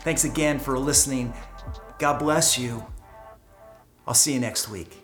Thanks 0.02 0.24
again 0.24 0.58
for 0.58 0.78
listening. 0.78 1.32
God 1.98 2.18
bless 2.18 2.58
you. 2.58 2.84
I'll 4.06 4.14
see 4.14 4.32
you 4.32 4.40
next 4.40 4.68
week. 4.68 4.99